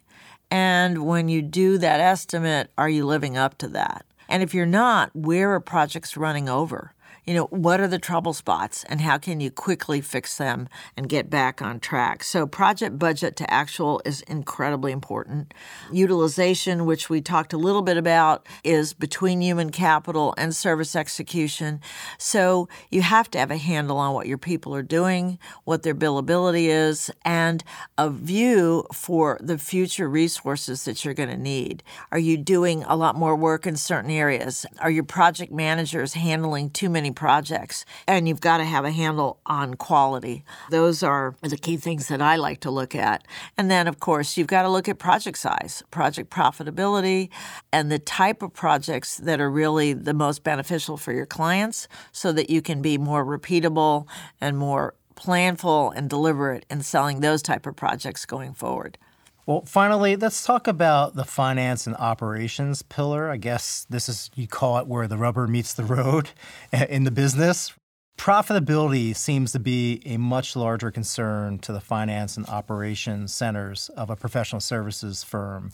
And 0.50 1.06
when 1.06 1.30
you 1.30 1.44
do 1.44 1.78
that 1.78 2.00
estimate, 2.00 2.72
are 2.80 2.90
you 2.90 3.06
living 3.06 3.38
up 3.38 3.60
to 3.60 3.68
that? 3.68 4.08
And 4.28 4.42
if 4.42 4.56
you're 4.56 4.66
not, 4.66 5.16
where 5.16 5.54
are 5.54 5.60
projects 5.60 6.18
running 6.18 6.50
over? 6.50 6.96
You 7.26 7.34
know, 7.34 7.46
what 7.46 7.80
are 7.80 7.88
the 7.88 8.00
trouble 8.00 8.34
spots 8.34 8.84
and 8.90 9.00
how 9.00 9.18
can 9.18 9.40
you 9.40 9.50
quickly 9.50 10.02
fix 10.02 10.38
them 10.38 10.68
and 10.98 11.08
get 11.08 11.30
back 11.30 11.62
on 11.62 11.80
track? 11.80 12.24
So, 12.24 12.46
project 12.46 13.00
budget 13.00 13.36
to 13.38 13.52
actual 13.52 14.02
is 14.04 14.22
incredibly 14.22 14.92
important. 14.92 15.54
Utilization, 15.92 16.86
which 16.86 17.10
we 17.10 17.22
talked 17.22 17.54
a 17.54 17.58
little 17.58 17.82
bit 17.82 17.96
about, 17.96 18.46
is 18.64 18.94
between 18.94 19.42
human 19.42 19.72
capital 19.72 20.34
and 20.38 20.54
service 20.54 20.96
execution. 20.96 21.80
So, 22.18 22.68
you 22.90 23.02
have 23.02 23.32
to 23.32 23.40
have 23.40 23.52
a 23.52 23.58
handle 23.58 23.98
on 23.98 24.14
what 24.14 24.28
your 24.28 24.38
people 24.38 24.76
are 24.76 24.84
doing, 24.84 25.40
what 25.64 25.84
their 25.84 25.96
billability 25.96 26.66
is, 26.66 27.10
and 27.24 27.64
a 27.98 28.10
view 28.10 28.86
for 28.94 29.40
the 29.42 29.58
future 29.58 30.10
resources 30.10 30.84
that 30.84 31.06
you're 31.06 31.14
going 31.14 31.30
to 31.30 31.38
need. 31.38 31.84
Are 32.12 32.20
you 32.20 32.38
doing 32.38 32.84
a 32.84 32.98
lot 32.98 33.16
more 33.16 33.36
work 33.36 33.66
in 33.66 33.78
certain 33.78 34.12
areas? 34.12 34.66
Are 34.80 34.92
your 34.92 35.04
project 35.06 35.52
managers 35.52 36.14
handling 36.14 36.70
too 36.70 36.90
many 36.90 37.13
projects, 37.14 37.86
and 38.08 38.28
you've 38.28 38.42
got 38.42 38.58
to 38.58 38.66
have 38.66 38.86
a 38.86 38.92
handle 38.92 39.40
on 39.46 39.76
quality. 39.76 40.44
Those 40.70 41.04
are 41.04 41.36
the 41.42 41.58
key 41.58 41.78
things 41.78 42.08
that 42.08 42.22
I 42.22 42.36
like 42.36 42.60
to 42.62 42.72
look 42.72 42.96
at. 42.96 43.26
And 43.58 43.70
then, 43.70 43.88
of 43.88 44.00
course, 44.00 44.38
you've 44.38 44.48
got 44.48 44.64
to 44.64 44.70
look 44.70 44.88
at 44.88 45.00
project 45.00 45.38
size, 45.38 45.84
project 45.92 46.30
profitability, 46.30 47.30
and 47.72 47.92
the 47.92 48.00
type 48.00 48.42
of 48.42 48.54
projects 48.54 49.18
that 49.18 49.40
are 49.40 49.50
really 49.50 49.94
the 49.94 50.14
most 50.14 50.44
beneficial 50.44 50.98
for 50.98 51.14
your 51.14 51.26
clients 51.26 51.88
so 52.12 52.32
that 52.32 52.50
you 52.50 52.62
can 52.62 52.82
be 52.82 52.98
more 52.98 53.26
repeatable 53.26 54.08
and 54.42 54.58
more 54.58 54.96
planful 55.16 55.94
and 55.96 56.10
deliberate 56.10 56.66
in 56.70 56.82
selling 56.82 57.20
those 57.20 57.42
type 57.42 57.66
of 57.66 57.76
projects 57.76 58.26
going 58.26 58.54
forward. 58.54 58.98
Well, 59.46 59.64
finally, 59.66 60.16
let's 60.16 60.46
talk 60.46 60.70
about 60.70 61.16
the 61.16 61.26
finance 61.26 61.86
and 61.86 61.98
operations 61.98 62.82
pillar. 62.82 63.30
I 63.30 63.36
guess 63.36 63.86
this 63.90 64.08
is, 64.08 64.32
you 64.36 64.48
call 64.48 64.78
it 64.78 64.88
where 64.88 65.06
the 65.06 65.18
rubber 65.18 65.48
meets 65.48 65.74
the 65.74 65.84
road 65.84 66.30
in 66.90 67.04
the 67.04 67.12
business. 67.12 67.74
Profitability 68.18 69.14
seems 69.14 69.52
to 69.52 69.60
be 69.60 70.02
a 70.06 70.16
much 70.16 70.56
larger 70.56 70.92
concern 70.92 71.60
to 71.60 71.74
the 71.74 71.82
finance 71.82 72.38
and 72.38 72.48
operations 72.48 73.34
centers 73.34 73.90
of 73.90 74.10
a 74.10 74.16
professional 74.16 74.62
services 74.62 75.24
firm. 75.26 75.72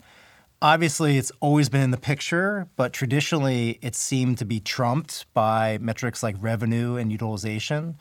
Obviously, 0.63 1.17
it's 1.17 1.31
always 1.39 1.69
been 1.69 1.81
in 1.81 1.91
the 1.91 1.97
picture, 1.97 2.67
but 2.75 2.91
traditionally 2.91 3.77
it 3.83 3.93
seemed 3.93 4.39
to 4.39 4.45
be 4.45 4.59
trumped 4.59 5.27
by 5.35 5.77
metrics 5.79 6.23
like 6.23 6.35
revenue 6.39 6.95
and 6.95 7.11
utilization. 7.11 7.97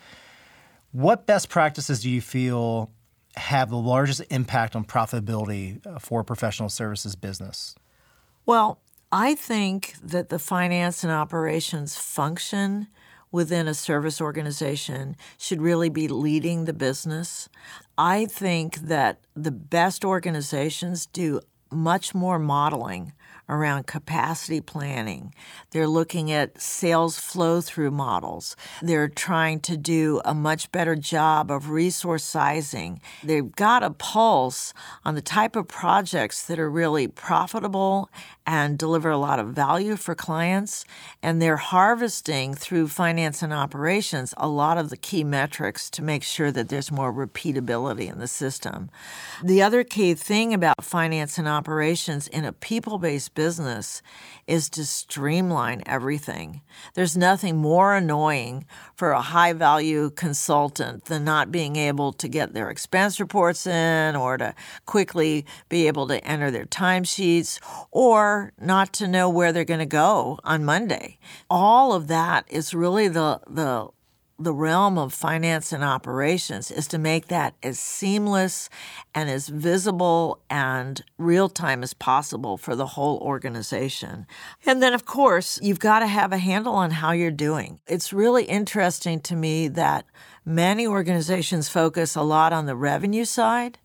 What 0.92 1.26
best 1.26 1.50
practices 1.50 2.00
do 2.00 2.08
you 2.08 2.22
feel 2.22 2.90
have 3.38 3.70
the 3.70 3.76
largest 3.76 4.22
impact 4.30 4.76
on 4.76 4.84
profitability 4.84 5.84
uh, 5.86 5.98
for 5.98 6.20
a 6.20 6.24
professional 6.24 6.68
services 6.68 7.16
business? 7.16 7.74
Well, 8.44 8.80
I 9.10 9.34
think 9.34 9.94
that 10.02 10.28
the 10.28 10.38
finance 10.38 11.02
and 11.02 11.12
operations 11.12 11.96
function 11.96 12.88
within 13.30 13.68
a 13.68 13.74
service 13.74 14.20
organization 14.20 15.16
should 15.36 15.60
really 15.60 15.88
be 15.88 16.08
leading 16.08 16.64
the 16.64 16.72
business. 16.72 17.48
I 17.96 18.26
think 18.26 18.76
that 18.76 19.20
the 19.34 19.50
best 19.50 20.04
organizations 20.04 21.06
do 21.06 21.40
much 21.70 22.14
more 22.14 22.38
modeling 22.38 23.12
around 23.48 23.86
capacity 23.86 24.60
planning. 24.60 25.34
They're 25.70 25.86
looking 25.86 26.30
at 26.30 26.60
sales 26.60 27.18
flow 27.18 27.60
through 27.60 27.90
models. 27.90 28.56
They're 28.82 29.08
trying 29.08 29.60
to 29.60 29.76
do 29.76 30.20
a 30.24 30.34
much 30.34 30.70
better 30.72 30.94
job 30.94 31.50
of 31.50 31.70
resource 31.70 32.24
sizing. 32.24 33.00
They've 33.24 33.50
got 33.50 33.82
a 33.82 33.90
pulse 33.90 34.74
on 35.04 35.14
the 35.14 35.22
type 35.22 35.56
of 35.56 35.68
projects 35.68 36.46
that 36.46 36.58
are 36.58 36.70
really 36.70 37.08
profitable 37.08 38.10
and 38.48 38.78
deliver 38.78 39.10
a 39.10 39.18
lot 39.18 39.38
of 39.38 39.48
value 39.48 39.94
for 39.94 40.14
clients. 40.14 40.86
And 41.22 41.40
they're 41.40 41.58
harvesting 41.58 42.54
through 42.54 42.88
finance 42.88 43.42
and 43.42 43.52
operations 43.52 44.32
a 44.38 44.48
lot 44.48 44.78
of 44.78 44.88
the 44.88 44.96
key 44.96 45.22
metrics 45.22 45.90
to 45.90 46.02
make 46.02 46.22
sure 46.22 46.50
that 46.52 46.70
there's 46.70 46.90
more 46.90 47.12
repeatability 47.12 48.10
in 48.10 48.18
the 48.18 48.26
system. 48.26 48.88
The 49.44 49.60
other 49.60 49.84
key 49.84 50.14
thing 50.14 50.54
about 50.54 50.82
finance 50.82 51.36
and 51.36 51.46
operations 51.46 52.26
in 52.26 52.46
a 52.46 52.54
people 52.54 52.96
based 52.96 53.34
business 53.34 54.00
is 54.46 54.70
to 54.70 54.86
streamline 54.86 55.82
everything. 55.84 56.62
There's 56.94 57.18
nothing 57.18 57.58
more 57.58 57.94
annoying 57.94 58.64
for 58.94 59.10
a 59.10 59.20
high 59.20 59.52
value 59.52 60.08
consultant 60.08 61.04
than 61.04 61.22
not 61.22 61.52
being 61.52 61.76
able 61.76 62.14
to 62.14 62.28
get 62.28 62.54
their 62.54 62.70
expense 62.70 63.20
reports 63.20 63.66
in 63.66 64.16
or 64.16 64.38
to 64.38 64.54
quickly 64.86 65.44
be 65.68 65.86
able 65.86 66.08
to 66.08 66.24
enter 66.24 66.50
their 66.50 66.64
timesheets 66.64 67.60
or 67.90 68.37
not 68.60 68.92
to 68.94 69.08
know 69.08 69.28
where 69.28 69.52
they're 69.52 69.64
going 69.64 69.80
to 69.80 69.86
go 69.86 70.38
on 70.44 70.64
Monday. 70.64 71.18
All 71.50 71.92
of 71.92 72.08
that 72.08 72.44
is 72.48 72.74
really 72.74 73.08
the, 73.08 73.40
the 73.48 73.88
the 74.40 74.54
realm 74.54 74.96
of 74.96 75.12
finance 75.12 75.72
and 75.72 75.82
operations 75.82 76.70
is 76.70 76.86
to 76.86 76.96
make 76.96 77.26
that 77.26 77.54
as 77.62 77.78
seamless 77.78 78.70
and 79.12 79.28
as 79.28 79.48
visible 79.48 80.40
and 80.48 81.02
real 81.18 81.48
time 81.48 81.82
as 81.82 81.92
possible 81.92 82.56
for 82.56 82.76
the 82.76 82.86
whole 82.86 83.18
organization. 83.18 84.26
And 84.64 84.80
then, 84.80 84.94
of 84.94 85.04
course, 85.04 85.58
you've 85.60 85.80
got 85.80 86.00
to 86.00 86.06
have 86.06 86.32
a 86.32 86.38
handle 86.38 86.74
on 86.74 86.92
how 86.92 87.10
you're 87.10 87.32
doing. 87.32 87.80
It's 87.88 88.12
really 88.12 88.44
interesting 88.44 89.20
to 89.22 89.34
me 89.34 89.66
that 89.68 90.06
many 90.44 90.86
organizations 90.86 91.68
focus 91.68 92.14
a 92.14 92.22
lot 92.22 92.52
on 92.52 92.66
the 92.66 92.76
revenue 92.76 93.24
side 93.24 93.78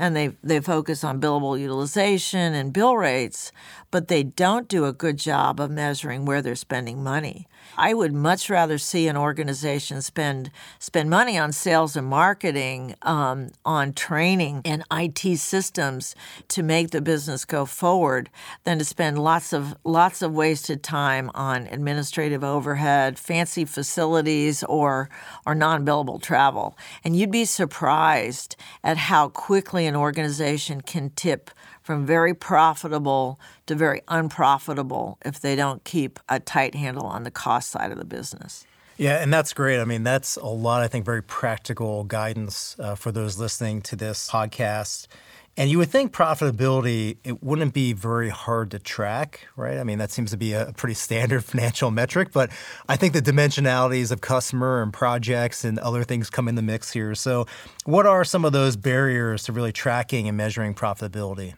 and 0.00 0.16
they 0.16 0.28
they 0.42 0.60
focus 0.60 1.04
on 1.04 1.20
billable 1.20 1.60
utilization 1.60 2.54
and 2.54 2.72
bill 2.72 2.96
rates, 2.96 3.52
but 3.90 4.08
they 4.08 4.22
don't 4.22 4.68
do 4.68 4.84
a 4.84 4.92
good 4.92 5.16
job 5.16 5.60
of 5.60 5.70
measuring 5.70 6.24
where 6.24 6.42
they're 6.42 6.54
spending 6.54 7.02
money. 7.02 7.46
I 7.76 7.94
would 7.94 8.12
much 8.12 8.50
rather 8.50 8.78
see 8.78 9.08
an 9.08 9.16
organization 9.16 10.02
spend 10.02 10.50
spend 10.78 11.10
money 11.10 11.38
on 11.38 11.52
sales 11.52 11.96
and 11.96 12.06
marketing, 12.06 12.94
um, 13.02 13.50
on 13.64 13.92
training 13.92 14.62
and 14.64 14.84
IT 14.92 15.38
systems 15.38 16.14
to 16.48 16.62
make 16.62 16.90
the 16.90 17.00
business 17.00 17.44
go 17.44 17.64
forward, 17.66 18.30
than 18.64 18.78
to 18.78 18.84
spend 18.84 19.18
lots 19.18 19.52
of 19.52 19.76
lots 19.84 20.22
of 20.22 20.32
wasted 20.32 20.82
time 20.82 21.30
on 21.34 21.66
administrative 21.68 22.44
overhead, 22.44 23.18
fancy 23.18 23.64
facilities, 23.64 24.62
or 24.64 25.08
or 25.46 25.54
non 25.54 25.84
billable 25.84 26.20
travel. 26.20 26.76
And 27.04 27.16
you'd 27.16 27.30
be 27.30 27.44
surprised 27.44 28.56
at 28.82 28.96
how 28.96 29.28
quickly 29.28 29.86
an 29.86 29.96
organization 29.96 30.80
can 30.80 31.10
tip 31.10 31.50
from 31.90 32.06
very 32.06 32.32
profitable 32.32 33.40
to 33.66 33.74
very 33.74 34.00
unprofitable 34.06 35.18
if 35.24 35.40
they 35.40 35.56
don't 35.56 35.82
keep 35.82 36.20
a 36.28 36.38
tight 36.38 36.72
handle 36.72 37.04
on 37.04 37.24
the 37.24 37.32
cost 37.32 37.68
side 37.68 37.90
of 37.90 37.98
the 37.98 38.04
business. 38.04 38.64
Yeah, 38.96 39.20
and 39.20 39.32
that's 39.32 39.52
great. 39.52 39.80
I 39.80 39.84
mean, 39.84 40.04
that's 40.04 40.36
a 40.36 40.46
lot, 40.46 40.82
I 40.82 40.86
think, 40.86 41.04
very 41.04 41.20
practical 41.20 42.04
guidance 42.04 42.76
uh, 42.78 42.94
for 42.94 43.10
those 43.10 43.40
listening 43.40 43.82
to 43.82 43.96
this 43.96 44.30
podcast. 44.30 45.08
And 45.56 45.68
you 45.68 45.78
would 45.78 45.90
think 45.90 46.12
profitability, 46.12 47.16
it 47.24 47.42
wouldn't 47.42 47.74
be 47.74 47.92
very 47.92 48.28
hard 48.28 48.70
to 48.70 48.78
track, 48.78 49.48
right? 49.56 49.76
I 49.76 49.82
mean, 49.82 49.98
that 49.98 50.12
seems 50.12 50.30
to 50.30 50.36
be 50.36 50.52
a 50.52 50.72
pretty 50.76 50.94
standard 50.94 51.44
financial 51.44 51.90
metric, 51.90 52.28
but 52.32 52.50
I 52.88 52.94
think 52.94 53.14
the 53.14 53.20
dimensionalities 53.20 54.12
of 54.12 54.20
customer 54.20 54.80
and 54.80 54.92
projects 54.92 55.64
and 55.64 55.76
other 55.80 56.04
things 56.04 56.30
come 56.30 56.46
in 56.46 56.54
the 56.54 56.62
mix 56.62 56.92
here. 56.92 57.16
So, 57.16 57.48
what 57.84 58.06
are 58.06 58.24
some 58.24 58.44
of 58.44 58.52
those 58.52 58.76
barriers 58.76 59.42
to 59.44 59.52
really 59.52 59.72
tracking 59.72 60.28
and 60.28 60.36
measuring 60.36 60.72
profitability? 60.72 61.54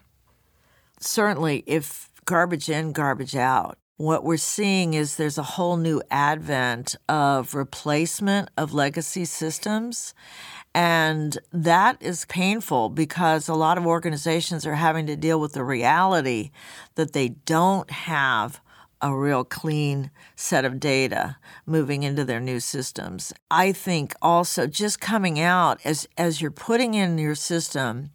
Certainly 1.03 1.65
if 1.67 2.11
garbage 2.25 2.69
in, 2.69 2.93
garbage 2.93 3.37
out, 3.37 3.79
what 3.97 4.25
we're 4.25 4.37
seeing 4.37 4.95
is 4.95 5.17
there's 5.17 5.39
a 5.39 5.43
whole 5.43 5.77
new 5.77 6.03
advent 6.11 6.97
of 7.09 7.55
replacement 7.55 8.51
of 8.57 8.75
legacy 8.75 9.25
systems. 9.25 10.15
And 10.75 11.39
that 11.53 11.99
is 12.01 12.25
painful 12.25 12.89
because 12.89 13.49
a 13.49 13.55
lot 13.55 13.79
of 13.79 13.87
organizations 13.87 14.67
are 14.67 14.75
having 14.75 15.07
to 15.07 15.17
deal 15.17 15.39
with 15.39 15.53
the 15.53 15.65
reality 15.65 16.51
that 16.95 17.13
they 17.13 17.29
don't 17.29 17.91
have 17.91 18.61
a 19.03 19.15
real 19.15 19.43
clean 19.43 20.11
set 20.37 20.65
of 20.65 20.79
data 20.79 21.37
moving 21.67 22.05
into 22.05 22.25
their 22.25 22.41
new 22.41 22.61
systems. 22.61 23.33
I 23.51 23.73
think 23.73 24.15
also 24.23 24.67
just 24.67 25.01
coming 25.01 25.41
out 25.41 25.81
as 25.85 26.09
as 26.17 26.41
you're 26.41 26.53
putting 26.53 26.95
in 26.95 27.19
your 27.19 27.35
system, 27.35 28.11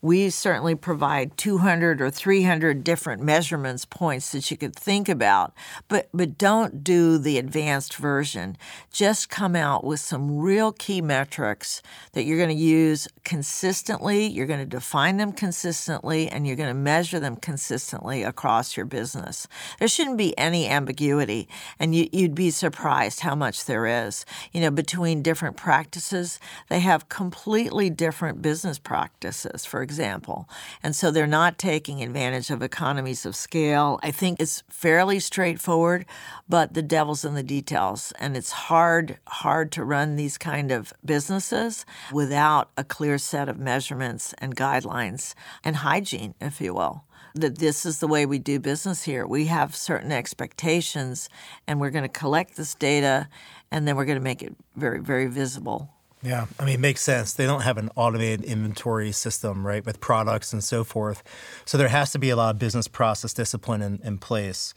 we 0.00 0.28
certainly 0.30 0.74
provide 0.74 1.36
200 1.36 2.02
or 2.02 2.10
300 2.10 2.82
different 2.82 3.22
measurements 3.22 3.84
points 3.84 4.32
that 4.32 4.50
you 4.50 4.56
could 4.56 4.74
think 4.74 5.08
about, 5.08 5.52
but 5.86 6.08
but 6.12 6.36
don't 6.36 6.82
do 6.82 7.18
the 7.18 7.38
advanced 7.38 7.94
version. 7.94 8.56
Just 8.92 9.30
come 9.30 9.54
out 9.54 9.84
with 9.84 10.00
some 10.00 10.38
real 10.38 10.72
key 10.72 11.00
metrics 11.00 11.82
that 12.12 12.24
you're 12.24 12.38
going 12.38 12.48
to 12.48 12.54
use 12.54 13.06
consistently, 13.24 14.26
you're 14.26 14.46
going 14.46 14.58
to 14.58 14.66
define 14.66 15.18
them 15.18 15.32
consistently 15.32 16.28
and 16.28 16.46
you're 16.46 16.56
going 16.56 16.68
to 16.68 16.74
measure 16.74 17.20
them 17.20 17.36
consistently 17.36 18.24
across 18.24 18.76
your 18.76 18.86
business. 18.86 19.46
There 19.78 19.88
shouldn't 19.88 20.18
be 20.18 20.31
any 20.36 20.68
ambiguity, 20.68 21.48
and 21.78 21.94
you, 21.94 22.08
you'd 22.12 22.34
be 22.34 22.50
surprised 22.50 23.20
how 23.20 23.34
much 23.34 23.64
there 23.64 23.86
is. 23.86 24.24
You 24.52 24.60
know, 24.60 24.70
between 24.70 25.22
different 25.22 25.56
practices, 25.56 26.38
they 26.68 26.80
have 26.80 27.08
completely 27.08 27.90
different 27.90 28.42
business 28.42 28.78
practices, 28.78 29.64
for 29.64 29.82
example, 29.82 30.48
and 30.82 30.94
so 30.94 31.10
they're 31.10 31.26
not 31.26 31.58
taking 31.58 32.02
advantage 32.02 32.50
of 32.50 32.62
economies 32.62 33.26
of 33.26 33.36
scale. 33.36 33.98
I 34.02 34.10
think 34.10 34.40
it's 34.40 34.62
fairly 34.68 35.20
straightforward, 35.20 36.06
but 36.48 36.74
the 36.74 36.82
devil's 36.82 37.24
in 37.24 37.34
the 37.34 37.42
details, 37.42 38.12
and 38.18 38.36
it's 38.36 38.52
hard 38.52 39.18
hard 39.26 39.72
to 39.72 39.84
run 39.84 40.16
these 40.16 40.38
kind 40.38 40.70
of 40.70 40.92
businesses 41.04 41.84
without 42.12 42.70
a 42.76 42.84
clear 42.84 43.18
set 43.18 43.48
of 43.48 43.58
measurements 43.58 44.34
and 44.38 44.56
guidelines 44.56 45.34
and 45.64 45.76
hygiene, 45.76 46.34
if 46.40 46.60
you 46.60 46.74
will 46.74 47.04
that 47.34 47.58
this 47.58 47.86
is 47.86 47.98
the 47.98 48.06
way 48.06 48.26
we 48.26 48.38
do 48.38 48.58
business 48.58 49.02
here. 49.02 49.26
We 49.26 49.46
have 49.46 49.74
certain 49.74 50.12
expectations, 50.12 51.28
and 51.66 51.80
we're 51.80 51.90
going 51.90 52.04
to 52.04 52.08
collect 52.08 52.56
this 52.56 52.74
data, 52.74 53.28
and 53.70 53.86
then 53.86 53.96
we're 53.96 54.04
going 54.04 54.18
to 54.18 54.24
make 54.24 54.42
it 54.42 54.54
very, 54.76 55.00
very 55.00 55.26
visible. 55.26 55.90
Yeah, 56.22 56.46
I 56.60 56.64
mean, 56.64 56.74
it 56.74 56.80
makes 56.80 57.02
sense. 57.02 57.32
They 57.32 57.46
don't 57.46 57.62
have 57.62 57.78
an 57.78 57.90
automated 57.96 58.44
inventory 58.44 59.10
system, 59.10 59.66
right, 59.66 59.84
with 59.84 60.00
products 60.00 60.52
and 60.52 60.62
so 60.62 60.84
forth. 60.84 61.22
So 61.64 61.76
there 61.76 61.88
has 61.88 62.12
to 62.12 62.18
be 62.18 62.30
a 62.30 62.36
lot 62.36 62.50
of 62.50 62.60
business 62.60 62.86
process 62.86 63.34
discipline 63.34 63.82
in, 63.82 64.00
in 64.04 64.18
place. 64.18 64.72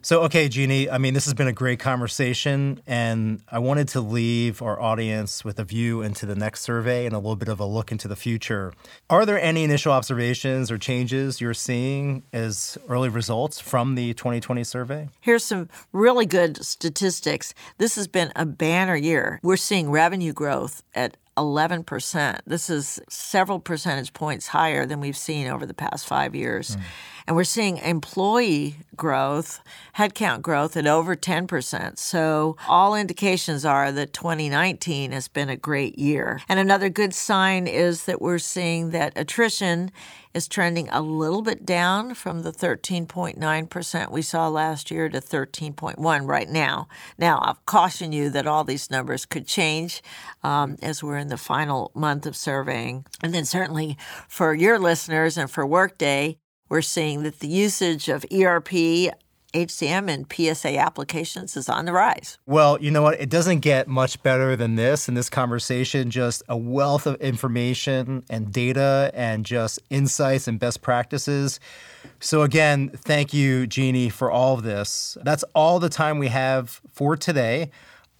So, 0.00 0.22
okay, 0.22 0.48
Jeannie, 0.48 0.90
I 0.90 0.98
mean, 0.98 1.14
this 1.14 1.26
has 1.26 1.34
been 1.34 1.46
a 1.46 1.52
great 1.52 1.78
conversation, 1.78 2.80
and 2.86 3.40
I 3.48 3.58
wanted 3.58 3.88
to 3.88 4.00
leave 4.00 4.60
our 4.62 4.80
audience 4.80 5.44
with 5.44 5.58
a 5.58 5.64
view 5.64 6.02
into 6.02 6.26
the 6.26 6.34
next 6.34 6.62
survey 6.62 7.06
and 7.06 7.14
a 7.14 7.18
little 7.18 7.36
bit 7.36 7.48
of 7.48 7.60
a 7.60 7.64
look 7.64 7.92
into 7.92 8.08
the 8.08 8.16
future. 8.16 8.72
Are 9.10 9.24
there 9.24 9.40
any 9.40 9.62
initial 9.62 9.92
observations 9.92 10.70
or 10.70 10.78
changes 10.78 11.40
you're 11.40 11.54
seeing 11.54 12.24
as 12.32 12.78
early 12.88 13.08
results 13.08 13.60
from 13.60 13.94
the 13.94 14.14
2020 14.14 14.64
survey? 14.64 15.08
Here's 15.20 15.44
some 15.44 15.68
really 15.92 16.26
good 16.26 16.64
statistics. 16.64 17.54
This 17.78 17.94
has 17.94 18.08
been 18.08 18.32
a 18.34 18.46
banner 18.46 18.96
year. 18.96 19.38
We're 19.42 19.56
seeing 19.56 19.90
revenue 19.90 20.32
growth 20.32 20.82
at 20.94 21.16
11%. 21.36 22.40
This 22.46 22.68
is 22.68 23.00
several 23.08 23.58
percentage 23.58 24.12
points 24.12 24.48
higher 24.48 24.86
than 24.86 25.00
we've 25.00 25.16
seen 25.16 25.46
over 25.46 25.66
the 25.66 25.74
past 25.74 26.06
five 26.06 26.34
years. 26.34 26.76
Mm. 26.76 26.82
And 27.26 27.36
we're 27.36 27.44
seeing 27.44 27.78
employee 27.78 28.76
growth, 28.96 29.60
headcount 29.96 30.42
growth 30.42 30.76
at 30.76 30.86
over 30.86 31.14
10%. 31.14 31.98
So 31.98 32.56
all 32.68 32.94
indications 32.94 33.64
are 33.64 33.92
that 33.92 34.12
2019 34.12 35.12
has 35.12 35.28
been 35.28 35.48
a 35.48 35.56
great 35.56 35.98
year. 35.98 36.40
And 36.48 36.58
another 36.58 36.88
good 36.88 37.14
sign 37.14 37.66
is 37.66 38.04
that 38.04 38.20
we're 38.20 38.38
seeing 38.38 38.90
that 38.90 39.12
attrition 39.16 39.92
is 40.34 40.48
trending 40.48 40.88
a 40.88 41.00
little 41.00 41.42
bit 41.42 41.66
down 41.66 42.14
from 42.14 42.42
the 42.42 42.52
13.9% 42.52 44.10
we 44.10 44.22
saw 44.22 44.48
last 44.48 44.90
year 44.90 45.08
to 45.08 45.20
13.1 45.20 46.26
right 46.26 46.48
now. 46.48 46.88
Now, 47.18 47.40
I've 47.42 47.64
cautioned 47.66 48.14
you 48.14 48.30
that 48.30 48.46
all 48.46 48.64
these 48.64 48.90
numbers 48.90 49.26
could 49.26 49.46
change 49.46 50.02
um, 50.42 50.76
as 50.82 51.02
we're 51.02 51.18
in 51.18 51.28
the 51.28 51.36
final 51.36 51.90
month 51.94 52.26
of 52.26 52.36
surveying. 52.36 53.04
And 53.22 53.34
then 53.34 53.44
certainly 53.44 53.96
for 54.28 54.54
your 54.54 54.78
listeners 54.78 55.36
and 55.36 55.50
for 55.50 55.66
Workday, 55.66 56.38
we're 56.68 56.82
seeing 56.82 57.22
that 57.24 57.40
the 57.40 57.48
usage 57.48 58.08
of 58.08 58.24
ERP, 58.32 58.72
HCM, 59.52 60.08
and 60.08 60.26
PSA 60.32 60.78
applications 60.78 61.56
is 61.56 61.68
on 61.68 61.84
the 61.84 61.92
rise. 61.92 62.38
Well, 62.46 62.80
you 62.80 62.90
know 62.90 63.02
what? 63.02 63.20
It 63.20 63.28
doesn't 63.28 63.60
get 63.60 63.88
much 63.88 64.22
better 64.22 64.56
than 64.56 64.76
this 64.76 65.08
in 65.08 65.14
this 65.14 65.28
conversation. 65.28 66.10
Just 66.10 66.42
a 66.48 66.56
wealth 66.56 67.06
of 67.06 67.20
information 67.20 68.24
and 68.30 68.52
data 68.52 69.10
and 69.14 69.44
just 69.44 69.78
insights 69.90 70.48
and 70.48 70.58
best 70.58 70.82
practices. 70.82 71.60
So, 72.20 72.42
again, 72.42 72.90
thank 72.90 73.34
you, 73.34 73.66
Jeannie, 73.66 74.08
for 74.08 74.30
all 74.30 74.54
of 74.54 74.62
this. 74.62 75.18
That's 75.22 75.44
all 75.54 75.78
the 75.78 75.88
time 75.88 76.18
we 76.18 76.28
have 76.28 76.80
for 76.92 77.16
today. 77.16 77.70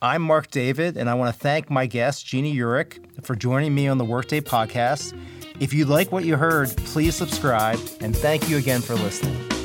I'm 0.03 0.21
Mark 0.23 0.51
David, 0.51 0.97
and 0.97 1.09
I 1.09 1.15
want 1.15 1.33
to 1.33 1.41
thank 1.41 1.71
my 1.71 1.87
guest, 1.87 2.27
Jeannie 2.27 2.57
Urich, 2.57 3.25
for 3.25 3.37
joining 3.37 3.73
me 3.73 3.87
on 3.87 3.99
the 3.99 4.05
Workday 4.05 4.41
podcast. 4.41 5.17
If 5.61 5.73
you 5.73 5.85
like 5.85 6.11
what 6.11 6.25
you 6.25 6.37
heard, 6.37 6.77
please 6.77 7.15
subscribe, 7.15 7.79
and 8.01 8.17
thank 8.17 8.49
you 8.49 8.57
again 8.57 8.81
for 8.81 8.95
listening. 8.97 9.62